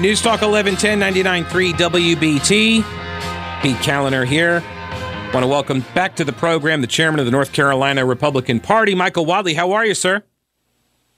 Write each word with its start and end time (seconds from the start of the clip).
News 0.00 0.22
Talk 0.22 0.40
1110 0.40 0.98
99.3 0.98 1.72
WBT. 1.74 2.82
Pete 3.60 3.76
Kaliner 3.76 4.26
here. 4.26 4.62
Want 5.34 5.44
to 5.44 5.46
welcome 5.46 5.84
back 5.94 6.16
to 6.16 6.24
the 6.24 6.32
program 6.32 6.80
the 6.80 6.86
chairman 6.86 7.20
of 7.20 7.26
the 7.26 7.30
North 7.30 7.52
Carolina 7.52 8.06
Republican 8.06 8.60
Party, 8.60 8.94
Michael 8.94 9.26
Whatley. 9.26 9.54
How 9.54 9.72
are 9.72 9.84
you, 9.84 9.92
sir? 9.92 10.22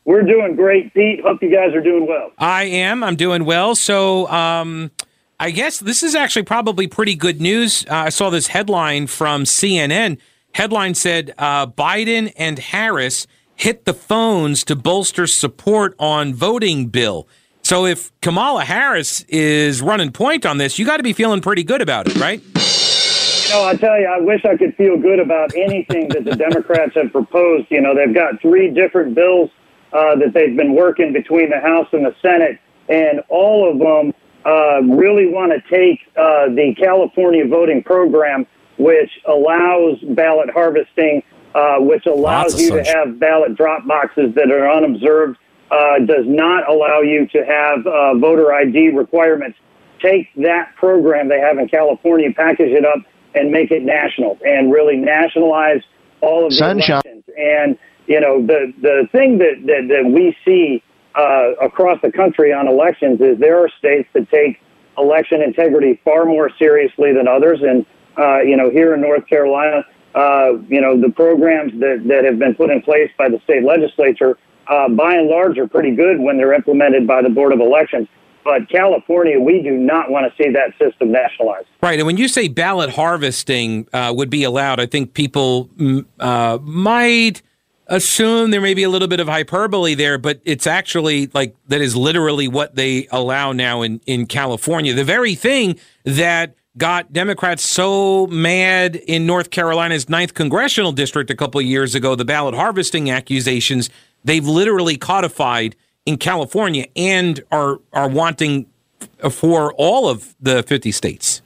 We're 0.05 0.25
doing 0.25 0.57
great, 0.57 0.93
Pete. 0.95 1.21
Hope 1.25 1.41
you 1.43 1.51
guys 1.55 1.73
are 1.77 1.81
doing 1.81 2.09
well. 2.09 2.33
I 2.39 2.65
am. 2.65 3.05
I'm 3.05 3.15
doing 3.15 3.45
well. 3.45 3.77
So, 3.77 4.27
um, 4.27 4.91
I 5.39 5.53
guess 5.53 5.79
this 5.79 6.03
is 6.03 6.17
actually 6.17 6.43
probably 6.43 6.89
pretty 6.89 7.15
good 7.15 7.41
news. 7.41 7.87
Uh, 7.89 7.95
I 7.95 8.09
saw 8.09 8.31
this 8.31 8.49
headline 8.49 9.07
from 9.07 9.45
CNN. 9.45 10.19
Headline 10.57 10.95
said 10.95 11.35
uh, 11.39 11.69
Biden 11.69 12.33
and 12.37 12.59
Harris 12.59 13.29
hit 13.55 13.85
the 13.85 13.95
phones 13.95 14.65
to 14.65 14.75
bolster 14.75 15.29
support 15.29 15.95
on 16.01 16.35
voting 16.35 16.89
bill. 16.89 17.29
So 17.73 17.87
if 17.87 18.13
Kamala 18.21 18.67
Harris 18.67 19.23
is 19.31 19.81
running 19.81 20.13
point 20.13 20.45
on 20.45 20.59
this, 20.59 20.79
you 20.79 20.85
got 20.85 20.99
to 20.99 21.03
be 21.03 21.15
feeling 21.15 21.41
pretty 21.41 21.65
good 21.65 21.81
about 21.81 22.07
it, 22.07 22.17
right? 22.17 22.39
You 22.39 23.49
know, 23.49 23.65
I 23.65 23.75
tell 23.81 23.99
you, 23.99 24.07
I 24.07 24.21
wish 24.21 24.45
I 24.45 24.59
could 24.59 24.77
feel 24.77 24.99
good 24.99 25.19
about 25.19 25.55
anything 25.57 26.09
that 26.09 26.27
the 26.27 26.37
Democrats 26.37 26.93
have 26.97 27.11
proposed. 27.13 27.69
You 27.71 27.81
know, 27.81 27.95
they've 27.95 28.15
got 28.15 28.43
three 28.43 28.69
different 28.69 29.15
bills 29.15 29.49
uh, 29.95 30.17
that 30.17 30.35
they've 30.35 30.55
been 30.55 30.75
working 30.75 31.15
between 31.15 31.49
the 31.49 31.61
House 31.61 31.87
and 31.93 32.05
the 32.05 32.15
Senate, 32.21 32.61
and 32.91 33.23
all 33.31 33.73
of 33.73 33.79
them 33.79 34.13
uh, 34.45 34.83
really 34.95 35.29
want 35.29 35.53
to 35.53 35.61
take 35.71 36.01
uh, 36.15 36.49
the 36.49 36.75
California 36.79 37.47
voting 37.47 37.83
program, 37.83 38.47
which 38.77 39.13
allows 39.27 39.99
ballot 40.11 40.51
harvesting, 40.51 41.23
uh, 41.55 41.77
which 41.79 42.05
allows 42.05 42.61
you 42.61 42.73
to 42.73 42.85
have 42.85 43.19
ballot 43.19 43.57
drop 43.57 43.87
boxes 43.87 44.35
that 44.35 44.51
are 44.51 44.71
unobserved, 44.71 45.39
uh, 45.73 45.99
does 46.01 46.27
not 46.27 46.69
allow 46.69 47.01
you 47.01 47.27
to 47.29 47.45
have 47.45 47.87
uh, 47.87 48.15
voter 48.19 48.53
ID 48.53 48.91
requirements. 48.91 49.59
Take 50.01 50.29
that 50.37 50.75
program 50.77 51.29
they 51.29 51.41
have 51.41 51.59
in 51.59 51.69
California, 51.69 52.31
package 52.35 52.73
it 52.73 52.85
up, 52.85 52.99
and 53.35 53.51
make 53.51 53.71
it 53.71 53.83
national, 53.83 54.39
and 54.45 54.71
really 54.71 54.97
nationalize 54.97 55.81
all 56.21 56.45
of 56.45 56.51
the 56.51 56.57
Sunshine. 56.57 57.01
elections. 57.05 57.25
And 57.39 57.79
you 58.07 58.21
know, 58.21 58.45
the 58.45 58.73
the 58.83 59.09
thing 59.13 59.39
that 59.39 59.63
that, 59.65 59.89
that 59.89 60.11
we 60.11 60.37
see 60.45 60.83
uh, 61.15 61.53
across 61.63 62.01
the 62.03 62.13
country 62.13 62.53
on 62.53 62.69
elections 62.69 63.21
is 63.21 63.39
there 63.39 63.59
are 63.59 63.71
states 63.79 64.09
that 64.13 64.29
take 64.31 64.61
election 64.99 65.41
integrity 65.41 66.01
far 66.05 66.27
more 66.27 66.51
seriously 66.59 67.15
than 67.15 67.27
others, 67.27 67.61
and 67.63 67.87
uh, 68.19 68.41
you 68.41 68.57
know, 68.57 68.69
here 68.69 68.93
in 68.93 69.01
North 69.01 69.27
Carolina, 69.27 69.87
uh, 70.15 70.59
you 70.69 70.81
know, 70.81 71.01
the 71.01 71.11
programs 71.11 71.73
that 71.81 72.03
that 72.07 72.25
have 72.25 72.39
been 72.39 72.55
put 72.55 72.71
in 72.71 72.83
place 72.83 73.11
by 73.17 73.31
the 73.31 73.41
state 73.45 73.63
legislature, 73.65 74.37
uh, 74.69 74.89
by 74.89 75.15
and 75.15 75.29
large, 75.29 75.59
are 75.59 75.69
pretty 75.69 75.95
good 75.95 76.19
when 76.19 76.37
they're 76.37 76.55
implemented 76.55 77.07
by 77.07 77.23
the 77.23 77.29
Board 77.29 77.53
of 77.53 77.61
Elections. 77.61 78.09
But 78.45 78.69
California, 78.69 79.39
we 79.39 79.63
do 79.63 79.71
not 79.71 80.11
want 80.11 80.27
to 80.27 80.43
see 80.43 80.51
that 80.51 80.73
system 80.79 81.13
nationalized. 81.13 81.69
Right. 81.81 81.99
And 81.99 82.07
when 82.07 82.17
you 82.17 82.27
say 82.27 82.49
ballot 82.49 82.91
harvesting 82.91 83.87
uh, 83.93 84.13
would 84.17 84.31
be 84.31 84.43
allowed, 84.43 84.81
I 84.81 84.87
think 84.87 85.15
people 85.15 85.69
mm, 85.77 86.05
uh, 86.19 86.59
might 86.61 87.43
assume 87.87 88.51
there 88.51 88.61
may 88.61 88.75
be 88.75 88.83
a 88.83 88.89
little 88.89 89.07
bit 89.07 89.21
of 89.21 89.29
hyperbole 89.29 89.95
there, 89.95 90.19
but 90.19 90.41
it's 90.45 90.67
actually 90.67 91.29
like 91.35 91.55
that 91.69 91.81
is 91.81 91.95
literally 91.95 92.49
what 92.49 92.75
they 92.75 93.07
allow 93.13 93.53
now 93.53 93.83
in, 93.83 94.01
in 94.07 94.27
California. 94.27 94.93
The 94.95 95.05
very 95.05 95.35
thing 95.35 95.79
that 96.05 96.55
got 96.79 97.13
Democrats 97.13 97.69
so 97.69 98.27
mad 98.29 98.97
in 98.97 99.27
North 99.27 99.51
Carolina's 99.51 100.09
ninth 100.09 100.35
congressional 100.35 100.93
district 100.93 101.31
a 101.31 101.37
couple 101.37 101.61
years 101.61 101.95
ago, 101.95 102.15
the 102.15 102.25
ballot 102.25 102.55
harvesting 102.55 103.11
accusations, 103.11 103.91
they've 104.25 104.47
literally 104.47 104.97
codified 104.97 105.77
in 106.07 106.17
California 106.17 106.87
and 106.97 107.43
are 107.51 107.79
are 107.93 108.09
wanting 108.09 108.67
for 109.31 109.73
all 109.75 110.09
of 110.09 110.35
the 110.41 110.63
50 110.63 110.93
states. 110.93 111.43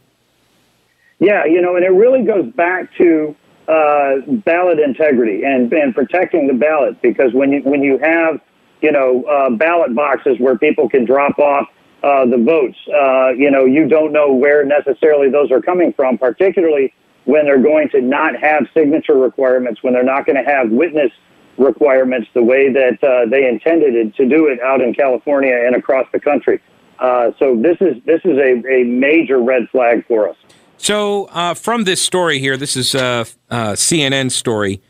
Yeah, 1.18 1.44
you 1.46 1.62
know, 1.62 1.76
and 1.76 1.84
it 1.84 1.90
really 1.90 2.22
goes 2.22 2.52
back 2.52 2.94
to 2.98 3.34
uh, 3.68 4.16
ballot 4.26 4.78
integrity 4.78 5.42
and, 5.44 5.72
and 5.72 5.94
protecting 5.94 6.46
the 6.46 6.54
ballot 6.54 7.00
because 7.02 7.32
when 7.32 7.52
you 7.52 7.60
when 7.62 7.82
you 7.82 7.98
have 7.98 8.40
you 8.82 8.92
know 8.92 9.24
uh, 9.24 9.50
ballot 9.50 9.94
boxes 9.94 10.38
where 10.38 10.58
people 10.58 10.88
can 10.88 11.04
drop 11.04 11.38
off 11.38 11.68
uh, 12.02 12.26
the 12.26 12.36
votes, 12.36 12.76
uh, 12.94 13.30
you 13.30 13.50
know, 13.50 13.64
you 13.64 13.88
don't 13.88 14.12
know 14.12 14.32
where 14.32 14.64
necessarily 14.64 15.30
those 15.30 15.50
are 15.50 15.62
coming 15.62 15.92
from, 15.94 16.18
particularly 16.18 16.92
when 17.24 17.44
they're 17.44 17.62
going 17.62 17.88
to 17.88 18.00
not 18.00 18.36
have 18.36 18.66
signature 18.72 19.16
requirements, 19.16 19.82
when 19.82 19.94
they're 19.94 20.04
not 20.04 20.26
going 20.26 20.36
to 20.36 20.48
have 20.48 20.70
witness 20.70 21.10
requirements 21.58 22.28
the 22.34 22.42
way 22.42 22.72
that 22.72 23.02
uh, 23.02 23.28
they 23.28 23.48
intended 23.48 23.94
it 23.94 24.14
to 24.16 24.28
do 24.28 24.46
it 24.46 24.60
out 24.60 24.80
in 24.80 24.94
California 24.94 25.54
and 25.54 25.74
across 25.74 26.06
the 26.12 26.20
country. 26.20 26.60
Uh, 26.98 27.30
so 27.38 27.56
this 27.56 27.76
is 27.80 28.02
this 28.04 28.20
is 28.24 28.38
a, 28.38 28.62
a 28.68 28.84
major 28.84 29.38
red 29.38 29.68
flag 29.70 30.06
for 30.06 30.28
us. 30.28 30.36
So 30.78 31.24
uh, 31.26 31.54
from 31.54 31.84
this 31.84 32.02
story 32.02 32.38
here, 32.38 32.56
this 32.56 32.76
is 32.76 32.94
a, 32.94 33.26
a 33.50 33.56
CNN 33.72 34.30
story 34.30 34.82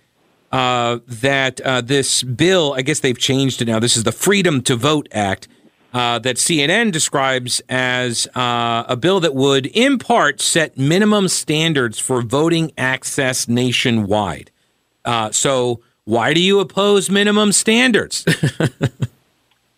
uh, 0.53 0.99
that 1.07 1.61
uh, 1.61 1.81
this 1.81 2.23
bill, 2.23 2.75
I 2.77 2.83
guess 2.83 3.01
they've 3.01 3.19
changed 3.19 3.63
it 3.63 3.67
now. 3.67 3.79
This 3.79 3.97
is 3.97 4.05
the 4.05 4.13
Freedom 4.13 4.63
to 4.63 4.77
Vote 4.77 5.09
Act. 5.13 5.49
Uh, 5.93 6.19
that 6.19 6.37
CNN 6.37 6.93
describes 6.93 7.63
as 7.71 8.27
uh, 8.35 8.85
a 8.87 8.97
bill 8.97 9.19
that 9.21 9.35
would, 9.35 9.65
in 9.67 9.97
part, 9.99 10.43
set 10.43 10.77
minimum 10.77 11.27
standards 11.27 11.99
for 11.99 12.21
voting 12.21 12.71
access 12.77 13.49
nationwide. 13.49 14.51
Uh, 15.07 15.31
so, 15.31 15.81
why 16.07 16.33
do 16.33 16.41
you 16.41 16.59
oppose 16.61 17.11
minimum 17.11 17.53
standards? 17.53 18.25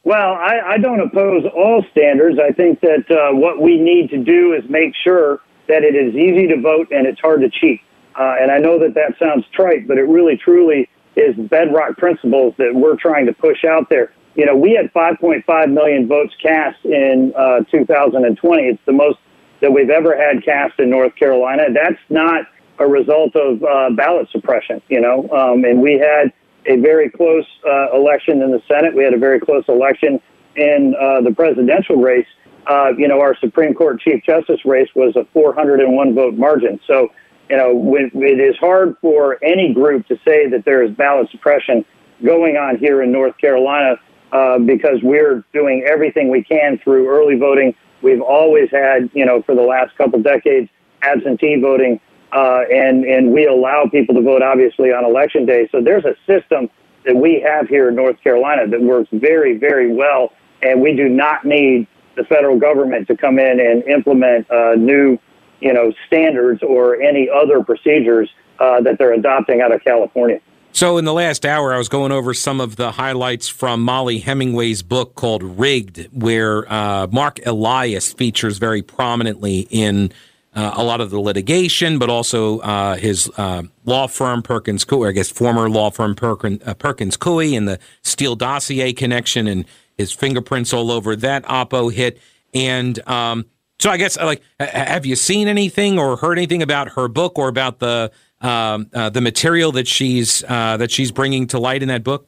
Well, 0.08 0.32
I, 0.32 0.60
I 0.64 0.78
don't 0.78 1.00
oppose 1.00 1.44
all 1.54 1.84
standards. 1.90 2.38
I 2.38 2.50
think 2.50 2.80
that 2.80 3.10
uh, 3.10 3.36
what 3.36 3.60
we 3.60 3.78
need 3.78 4.08
to 4.08 4.16
do 4.16 4.54
is 4.54 4.64
make 4.70 4.94
sure 5.04 5.40
that 5.66 5.84
it 5.84 5.94
is 5.94 6.14
easy 6.14 6.46
to 6.46 6.58
vote 6.58 6.88
and 6.90 7.06
it's 7.06 7.20
hard 7.20 7.42
to 7.42 7.50
cheat. 7.50 7.82
Uh, 8.18 8.36
and 8.40 8.50
I 8.50 8.56
know 8.56 8.78
that 8.78 8.94
that 8.94 9.18
sounds 9.18 9.44
trite, 9.52 9.86
but 9.86 9.98
it 9.98 10.04
really, 10.04 10.38
truly 10.38 10.88
is 11.14 11.36
bedrock 11.36 11.98
principles 11.98 12.54
that 12.56 12.74
we're 12.74 12.96
trying 12.96 13.26
to 13.26 13.34
push 13.34 13.66
out 13.66 13.90
there. 13.90 14.10
You 14.34 14.46
know, 14.46 14.56
we 14.56 14.72
had 14.72 14.90
5.5 14.94 15.72
million 15.74 16.08
votes 16.08 16.32
cast 16.42 16.82
in 16.86 17.34
uh, 17.36 17.64
2020. 17.70 18.62
It's 18.62 18.80
the 18.86 18.92
most 18.92 19.18
that 19.60 19.70
we've 19.70 19.90
ever 19.90 20.16
had 20.16 20.42
cast 20.42 20.80
in 20.80 20.88
North 20.88 21.16
Carolina. 21.16 21.64
That's 21.70 22.00
not 22.08 22.46
a 22.78 22.86
result 22.86 23.34
of 23.36 23.62
uh, 23.62 23.90
ballot 23.90 24.28
suppression, 24.30 24.80
you 24.88 25.00
know. 25.00 25.28
Um, 25.30 25.64
and 25.64 25.80
we 25.80 25.94
had 25.94 26.32
a 26.66 26.76
very 26.76 27.10
close 27.10 27.46
uh, 27.66 27.96
election 27.96 28.42
in 28.42 28.50
the 28.50 28.62
Senate. 28.68 28.94
We 28.94 29.04
had 29.04 29.14
a 29.14 29.18
very 29.18 29.40
close 29.40 29.64
election 29.68 30.20
in 30.56 30.94
uh, 31.00 31.22
the 31.22 31.34
presidential 31.34 31.96
race. 31.96 32.26
Uh, 32.66 32.90
you 32.98 33.08
know, 33.08 33.20
our 33.20 33.36
Supreme 33.38 33.74
Court 33.74 34.00
Chief 34.00 34.22
Justice 34.24 34.64
race 34.64 34.88
was 34.94 35.16
a 35.16 35.24
401 35.32 36.14
vote 36.14 36.34
margin. 36.34 36.78
So, 36.86 37.08
you 37.48 37.56
know, 37.56 37.74
when, 37.74 38.10
it 38.14 38.40
is 38.40 38.56
hard 38.58 38.96
for 39.00 39.42
any 39.42 39.72
group 39.72 40.06
to 40.08 40.16
say 40.24 40.48
that 40.50 40.64
there 40.64 40.82
is 40.82 40.90
ballot 40.90 41.30
suppression 41.30 41.84
going 42.24 42.56
on 42.56 42.76
here 42.76 43.02
in 43.02 43.10
North 43.10 43.38
Carolina 43.38 43.96
uh, 44.32 44.58
because 44.58 44.98
we're 45.02 45.44
doing 45.54 45.84
everything 45.88 46.28
we 46.28 46.42
can 46.42 46.78
through 46.78 47.08
early 47.08 47.36
voting. 47.36 47.74
We've 48.02 48.20
always 48.20 48.70
had, 48.70 49.08
you 49.14 49.24
know, 49.24 49.42
for 49.42 49.54
the 49.54 49.62
last 49.62 49.96
couple 49.96 50.20
decades, 50.20 50.68
absentee 51.02 51.60
voting, 51.60 52.00
uh, 52.32 52.62
and 52.70 53.04
and 53.04 53.32
we 53.32 53.46
allow 53.46 53.84
people 53.90 54.14
to 54.14 54.22
vote 54.22 54.42
obviously 54.42 54.90
on 54.90 55.04
election 55.04 55.46
day. 55.46 55.68
So 55.72 55.80
there's 55.82 56.04
a 56.04 56.14
system 56.26 56.68
that 57.04 57.16
we 57.16 57.40
have 57.40 57.68
here 57.68 57.88
in 57.88 57.94
North 57.94 58.22
Carolina 58.22 58.68
that 58.68 58.82
works 58.82 59.08
very, 59.12 59.56
very 59.56 59.92
well, 59.92 60.32
and 60.62 60.82
we 60.82 60.94
do 60.94 61.08
not 61.08 61.44
need 61.44 61.86
the 62.16 62.24
federal 62.24 62.58
government 62.58 63.06
to 63.08 63.16
come 63.16 63.38
in 63.38 63.60
and 63.60 63.82
implement 63.84 64.50
uh, 64.50 64.74
new, 64.74 65.18
you 65.60 65.72
know, 65.72 65.92
standards 66.06 66.62
or 66.62 67.00
any 67.00 67.28
other 67.30 67.62
procedures 67.62 68.28
uh, 68.58 68.80
that 68.82 68.98
they're 68.98 69.14
adopting 69.14 69.60
out 69.60 69.72
of 69.72 69.82
California. 69.84 70.40
So, 70.72 70.98
in 70.98 71.04
the 71.04 71.14
last 71.14 71.46
hour, 71.46 71.72
I 71.72 71.78
was 71.78 71.88
going 71.88 72.12
over 72.12 72.34
some 72.34 72.60
of 72.60 72.76
the 72.76 72.92
highlights 72.92 73.48
from 73.48 73.82
Mollie 73.82 74.18
Hemingway's 74.18 74.82
book 74.82 75.14
called 75.14 75.42
Rigged, 75.42 76.08
where 76.12 76.70
uh, 76.70 77.06
Mark 77.10 77.40
Elias 77.46 78.12
features 78.12 78.58
very 78.58 78.82
prominently 78.82 79.66
in 79.70 80.12
uh, 80.58 80.72
a 80.74 80.82
lot 80.82 81.00
of 81.00 81.10
the 81.10 81.20
litigation, 81.20 82.00
but 82.00 82.10
also 82.10 82.58
uh, 82.58 82.96
his 82.96 83.30
uh, 83.36 83.62
law 83.84 84.08
firm, 84.08 84.42
Perkins 84.42 84.84
Coie, 84.84 85.08
I 85.08 85.12
guess 85.12 85.30
former 85.30 85.70
law 85.70 85.88
firm 85.88 86.16
Perkin, 86.16 86.60
uh, 86.66 86.74
Perkins 86.74 87.16
Coie, 87.16 87.56
and 87.56 87.68
the 87.68 87.78
Steele 88.02 88.34
dossier 88.34 88.92
connection 88.92 89.46
and 89.46 89.64
his 89.96 90.10
fingerprints 90.10 90.72
all 90.72 90.90
over 90.90 91.14
that 91.14 91.44
Oppo 91.44 91.92
hit. 91.92 92.18
And 92.52 92.98
um, 93.08 93.46
so, 93.78 93.88
I 93.88 93.98
guess, 93.98 94.18
like, 94.18 94.42
have 94.58 95.06
you 95.06 95.14
seen 95.14 95.46
anything 95.46 95.96
or 95.96 96.16
heard 96.16 96.38
anything 96.38 96.60
about 96.60 96.88
her 96.90 97.06
book 97.06 97.38
or 97.38 97.46
about 97.46 97.78
the 97.78 98.10
um, 98.40 98.90
uh, 98.92 99.10
the 99.10 99.20
material 99.20 99.70
that 99.72 99.86
she's 99.86 100.42
uh, 100.48 100.76
that 100.78 100.90
she's 100.90 101.12
bringing 101.12 101.46
to 101.48 101.60
light 101.60 101.82
in 101.82 101.88
that 101.88 102.02
book? 102.02 102.26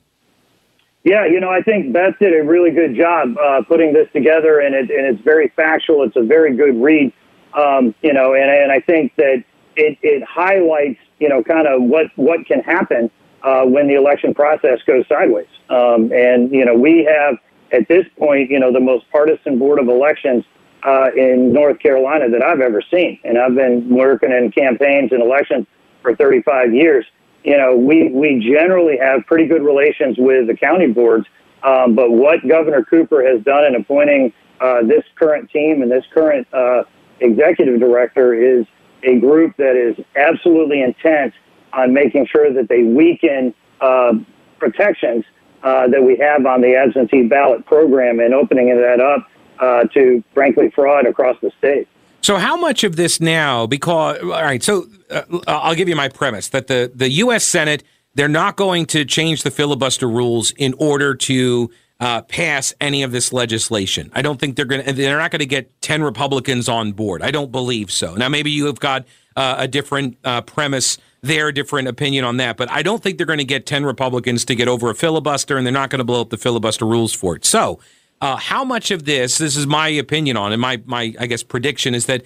Yeah, 1.02 1.26
you 1.26 1.40
know, 1.40 1.48
I 1.48 1.62
think 1.62 1.92
Beth 1.92 2.14
did 2.20 2.38
a 2.38 2.44
really 2.44 2.70
good 2.70 2.94
job 2.94 3.36
uh, 3.38 3.62
putting 3.66 3.92
this 3.92 4.06
together, 4.12 4.60
and 4.60 4.72
it 4.74 4.90
and 4.90 5.06
it's 5.06 5.24
very 5.24 5.48
factual. 5.56 6.04
It's 6.04 6.16
a 6.16 6.22
very 6.22 6.54
good 6.54 6.80
read, 6.80 7.12
um, 7.54 7.94
you 8.02 8.12
know, 8.12 8.34
and 8.34 8.50
and 8.50 8.72
I 8.72 8.80
think 8.80 9.14
that 9.16 9.44
it 9.76 9.98
it 10.02 10.22
highlights, 10.22 11.00
you 11.18 11.28
know, 11.28 11.42
kind 11.42 11.66
of 11.66 11.82
what 11.82 12.06
what 12.16 12.46
can 12.46 12.60
happen 12.60 13.10
uh, 13.42 13.62
when 13.64 13.88
the 13.88 13.94
election 13.94 14.34
process 14.34 14.80
goes 14.86 15.06
sideways. 15.08 15.48
Um, 15.68 16.12
and 16.12 16.50
you 16.50 16.64
know, 16.64 16.74
we 16.74 17.04
have 17.04 17.36
at 17.72 17.88
this 17.88 18.06
point, 18.18 18.50
you 18.50 18.58
know, 18.58 18.72
the 18.72 18.80
most 18.80 19.10
partisan 19.10 19.58
board 19.58 19.78
of 19.78 19.88
elections 19.88 20.44
uh, 20.82 21.10
in 21.16 21.52
North 21.52 21.78
Carolina 21.78 22.28
that 22.30 22.42
I've 22.42 22.60
ever 22.60 22.82
seen. 22.90 23.18
And 23.24 23.38
I've 23.38 23.54
been 23.54 23.88
working 23.88 24.32
in 24.32 24.50
campaigns 24.50 25.12
and 25.12 25.22
elections 25.22 25.66
for 26.02 26.14
35 26.16 26.74
years. 26.74 27.04
You 27.44 27.56
know, 27.56 27.76
we, 27.76 28.08
we 28.10 28.38
generally 28.38 28.98
have 28.98 29.24
pretty 29.26 29.46
good 29.46 29.62
relations 29.62 30.16
with 30.18 30.46
the 30.46 30.56
county 30.56 30.88
boards. 30.88 31.26
Um, 31.62 31.94
but 31.94 32.10
what 32.10 32.46
Governor 32.46 32.84
Cooper 32.84 33.22
has 33.26 33.42
done 33.42 33.66
in 33.66 33.74
appointing 33.74 34.32
uh, 34.60 34.82
this 34.82 35.04
current 35.14 35.50
team 35.50 35.82
and 35.82 35.90
this 35.90 36.04
current 36.12 36.46
uh, 36.52 36.84
executive 37.20 37.80
director 37.80 38.34
is 38.34 38.66
a 39.02 39.18
group 39.18 39.56
that 39.56 39.76
is 39.76 40.04
absolutely 40.16 40.82
intent 40.82 41.32
on 41.72 41.92
making 41.92 42.26
sure 42.26 42.52
that 42.52 42.68
they 42.68 42.82
weaken 42.82 43.54
uh, 43.80 44.12
protections 44.58 45.24
uh, 45.62 45.88
that 45.88 46.02
we 46.02 46.16
have 46.16 46.44
on 46.46 46.60
the 46.60 46.74
absentee 46.76 47.24
ballot 47.24 47.64
program 47.66 48.20
and 48.20 48.34
opening 48.34 48.68
that 48.68 49.00
up 49.00 49.28
uh, 49.58 49.84
to, 49.94 50.22
frankly, 50.34 50.70
fraud 50.70 51.06
across 51.06 51.36
the 51.42 51.50
state. 51.58 51.86
So, 52.22 52.36
how 52.36 52.56
much 52.56 52.84
of 52.84 52.96
this 52.96 53.20
now? 53.20 53.66
Because, 53.66 54.18
all 54.22 54.28
right, 54.30 54.62
so 54.62 54.86
uh, 55.10 55.22
I'll 55.46 55.74
give 55.74 55.88
you 55.88 55.96
my 55.96 56.08
premise 56.08 56.48
that 56.50 56.66
the, 56.66 56.90
the 56.94 57.08
U.S. 57.10 57.44
Senate, 57.44 57.82
they're 58.14 58.28
not 58.28 58.56
going 58.56 58.86
to 58.86 59.04
change 59.04 59.42
the 59.42 59.50
filibuster 59.50 60.08
rules 60.08 60.50
in 60.52 60.74
order 60.78 61.14
to 61.14 61.70
uh, 62.00 62.22
pass 62.22 62.72
any 62.80 63.02
of 63.02 63.12
this 63.12 63.32
legislation. 63.32 64.10
I 64.14 64.22
don't 64.22 64.40
think 64.40 64.56
they're 64.56 64.64
going 64.64 64.84
to, 64.84 64.92
they're 64.92 65.18
not 65.18 65.30
going 65.30 65.40
to 65.40 65.46
get 65.46 65.80
10 65.82 66.02
Republicans 66.02 66.68
on 66.68 66.92
board. 66.92 67.22
I 67.22 67.30
don't 67.30 67.52
believe 67.52 67.90
so. 67.90 68.14
Now, 68.14 68.28
maybe 68.28 68.50
you 68.50 68.66
have 68.66 68.80
got 68.80 69.06
uh, 69.36 69.56
a 69.58 69.68
different 69.68 70.16
uh, 70.24 70.40
premise 70.40 70.98
there, 71.22 71.52
different 71.52 71.88
opinion 71.88 72.24
on 72.24 72.38
that, 72.38 72.56
but 72.56 72.70
I 72.70 72.82
don't 72.82 73.02
think 73.02 73.18
they're 73.18 73.26
going 73.26 73.38
to 73.38 73.44
get 73.44 73.66
10 73.66 73.84
Republicans 73.84 74.46
to 74.46 74.54
get 74.54 74.68
over 74.68 74.88
a 74.88 74.94
filibuster, 74.94 75.58
and 75.58 75.66
they're 75.66 75.72
not 75.72 75.90
going 75.90 75.98
to 75.98 76.04
blow 76.04 76.22
up 76.22 76.30
the 76.30 76.38
filibuster 76.38 76.86
rules 76.86 77.12
for 77.12 77.36
it. 77.36 77.44
So, 77.44 77.78
uh, 78.22 78.36
how 78.36 78.64
much 78.64 78.90
of 78.90 79.04
this, 79.04 79.38
this 79.38 79.56
is 79.56 79.66
my 79.66 79.88
opinion 79.88 80.36
on, 80.36 80.52
and 80.52 80.60
my, 80.60 80.82
my, 80.86 81.14
I 81.18 81.26
guess, 81.26 81.42
prediction 81.42 81.94
is 81.94 82.06
that 82.06 82.22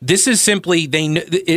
this 0.00 0.26
is 0.26 0.40
simply, 0.40 0.86
they, 0.86 1.08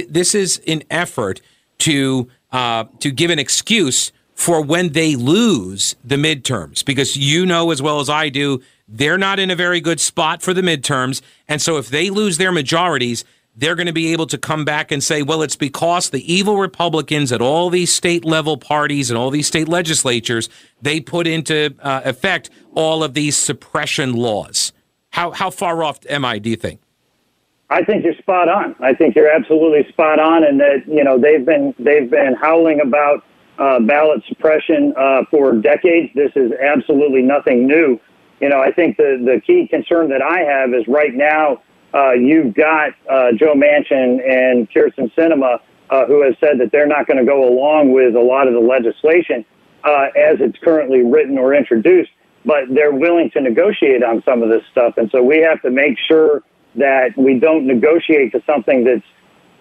this 0.08 0.36
is 0.36 0.62
an 0.68 0.84
effort 0.92 1.42
to, 1.80 2.28
uh, 2.52 2.86
to 3.00 3.12
give 3.12 3.32
an 3.32 3.40
excuse 3.40 4.12
for 4.36 4.62
when 4.62 4.90
they 4.90 5.16
lose 5.16 5.96
the 6.04 6.18
midterms 6.18 6.84
because 6.86 7.18
you 7.18 7.46
know 7.46 7.72
as 7.72 7.82
well 7.82 8.00
as 8.00 8.10
I 8.10 8.30
do 8.30 8.62
they're 8.88 9.18
not 9.18 9.40
in 9.40 9.50
a 9.50 9.56
very 9.56 9.82
good 9.82 10.00
spot 10.00 10.44
for 10.44 10.54
the 10.54 10.62
midterms. 10.62 11.24
And 11.48 11.60
so 11.60 11.78
if 11.78 11.90
they 11.90 12.12
lose 12.12 12.38
their 12.38 12.52
majorities 12.52 13.24
they're 13.58 13.76
going 13.76 13.88
to 13.88 13.94
be 13.94 14.12
able 14.12 14.28
to 14.28 14.38
come 14.38 14.66
back 14.66 14.92
and 14.92 15.02
say 15.02 15.24
well 15.24 15.42
it's 15.42 15.56
because 15.56 16.10
the 16.10 16.32
evil 16.32 16.58
republicans 16.58 17.32
at 17.32 17.42
all 17.42 17.70
these 17.70 17.96
state 17.96 18.26
level 18.26 18.58
parties 18.58 19.10
and 19.10 19.18
all 19.18 19.32
these 19.32 19.48
state 19.48 19.70
legislatures 19.70 20.50
they 20.82 21.00
put 21.00 21.26
into 21.26 21.74
uh, 21.80 22.02
effect 22.04 22.50
all 22.74 23.04
of 23.04 23.14
these 23.14 23.36
suppression 23.38 24.14
laws. 24.14 24.74
How 25.12 25.32
how 25.32 25.50
far 25.50 25.82
off 25.82 26.00
am 26.10 26.26
I 26.26 26.40
do 26.40 26.50
you 26.50 26.58
think? 26.58 26.82
I 27.70 27.84
think 27.84 28.04
you're 28.04 28.16
spot 28.16 28.48
on. 28.48 28.76
I 28.80 28.94
think 28.94 29.16
you're 29.16 29.32
absolutely 29.32 29.90
spot 29.92 30.20
on, 30.20 30.44
and 30.44 30.60
that 30.60 30.84
you 30.88 31.04
know 31.04 31.18
they've 31.18 31.44
been 31.44 31.74
they've 31.80 32.10
been 32.10 32.36
howling 32.36 32.80
about 32.82 33.24
uh, 33.58 33.80
ballot 33.80 34.24
suppression 34.28 34.94
uh, 34.98 35.22
for 35.32 35.54
decades. 35.54 36.12
This 36.14 36.32
is 36.36 36.52
absolutely 36.52 37.22
nothing 37.22 37.68
new. 37.68 38.00
You 38.42 38.50
know, 38.50 38.60
I 38.60 38.72
think 38.72 38.98
the, 38.98 39.22
the 39.24 39.42
key 39.42 39.68
concern 39.68 40.10
that 40.10 40.22
I 40.22 40.40
have 40.40 40.74
is 40.74 40.88
right 40.88 41.14
now 41.14 41.62
uh, 41.94 42.12
you've 42.12 42.54
got 42.54 42.90
uh, 43.10 43.32
Joe 43.38 43.54
Manchin 43.54 44.20
and 44.28 44.70
Kyrsten 44.70 45.14
Sinema 45.16 45.60
uh, 45.90 46.06
who 46.06 46.24
have 46.24 46.36
said 46.40 46.60
that 46.60 46.72
they're 46.72 46.88
not 46.88 47.08
going 47.08 47.18
to 47.18 47.26
go 47.26 47.48
along 47.48 47.94
with 47.94 48.16
a 48.16 48.20
lot 48.22 48.48
of 48.48 48.54
the 48.54 48.60
legislation 48.60 49.46
uh, 49.84 50.08
as 50.16 50.38
it's 50.40 50.58
currently 50.60 51.04
written 51.04 51.38
or 51.38 51.54
introduced, 51.54 52.12
but 52.44 52.64
they're 52.74 52.94
willing 52.94 53.30
to 53.32 53.42
negotiate 53.42 54.04
on 54.04 54.22
some 54.24 54.42
of 54.42 54.50
this 54.50 54.64
stuff. 54.72 54.96
And 54.98 55.10
so 55.12 55.22
we 55.22 55.38
have 55.40 55.62
to 55.62 55.70
make 55.70 55.98
sure 56.08 56.44
that 56.76 57.16
we 57.16 57.40
don't 57.40 57.66
negotiate 57.66 58.32
to 58.34 58.44
something 58.46 58.84
that's 58.84 59.06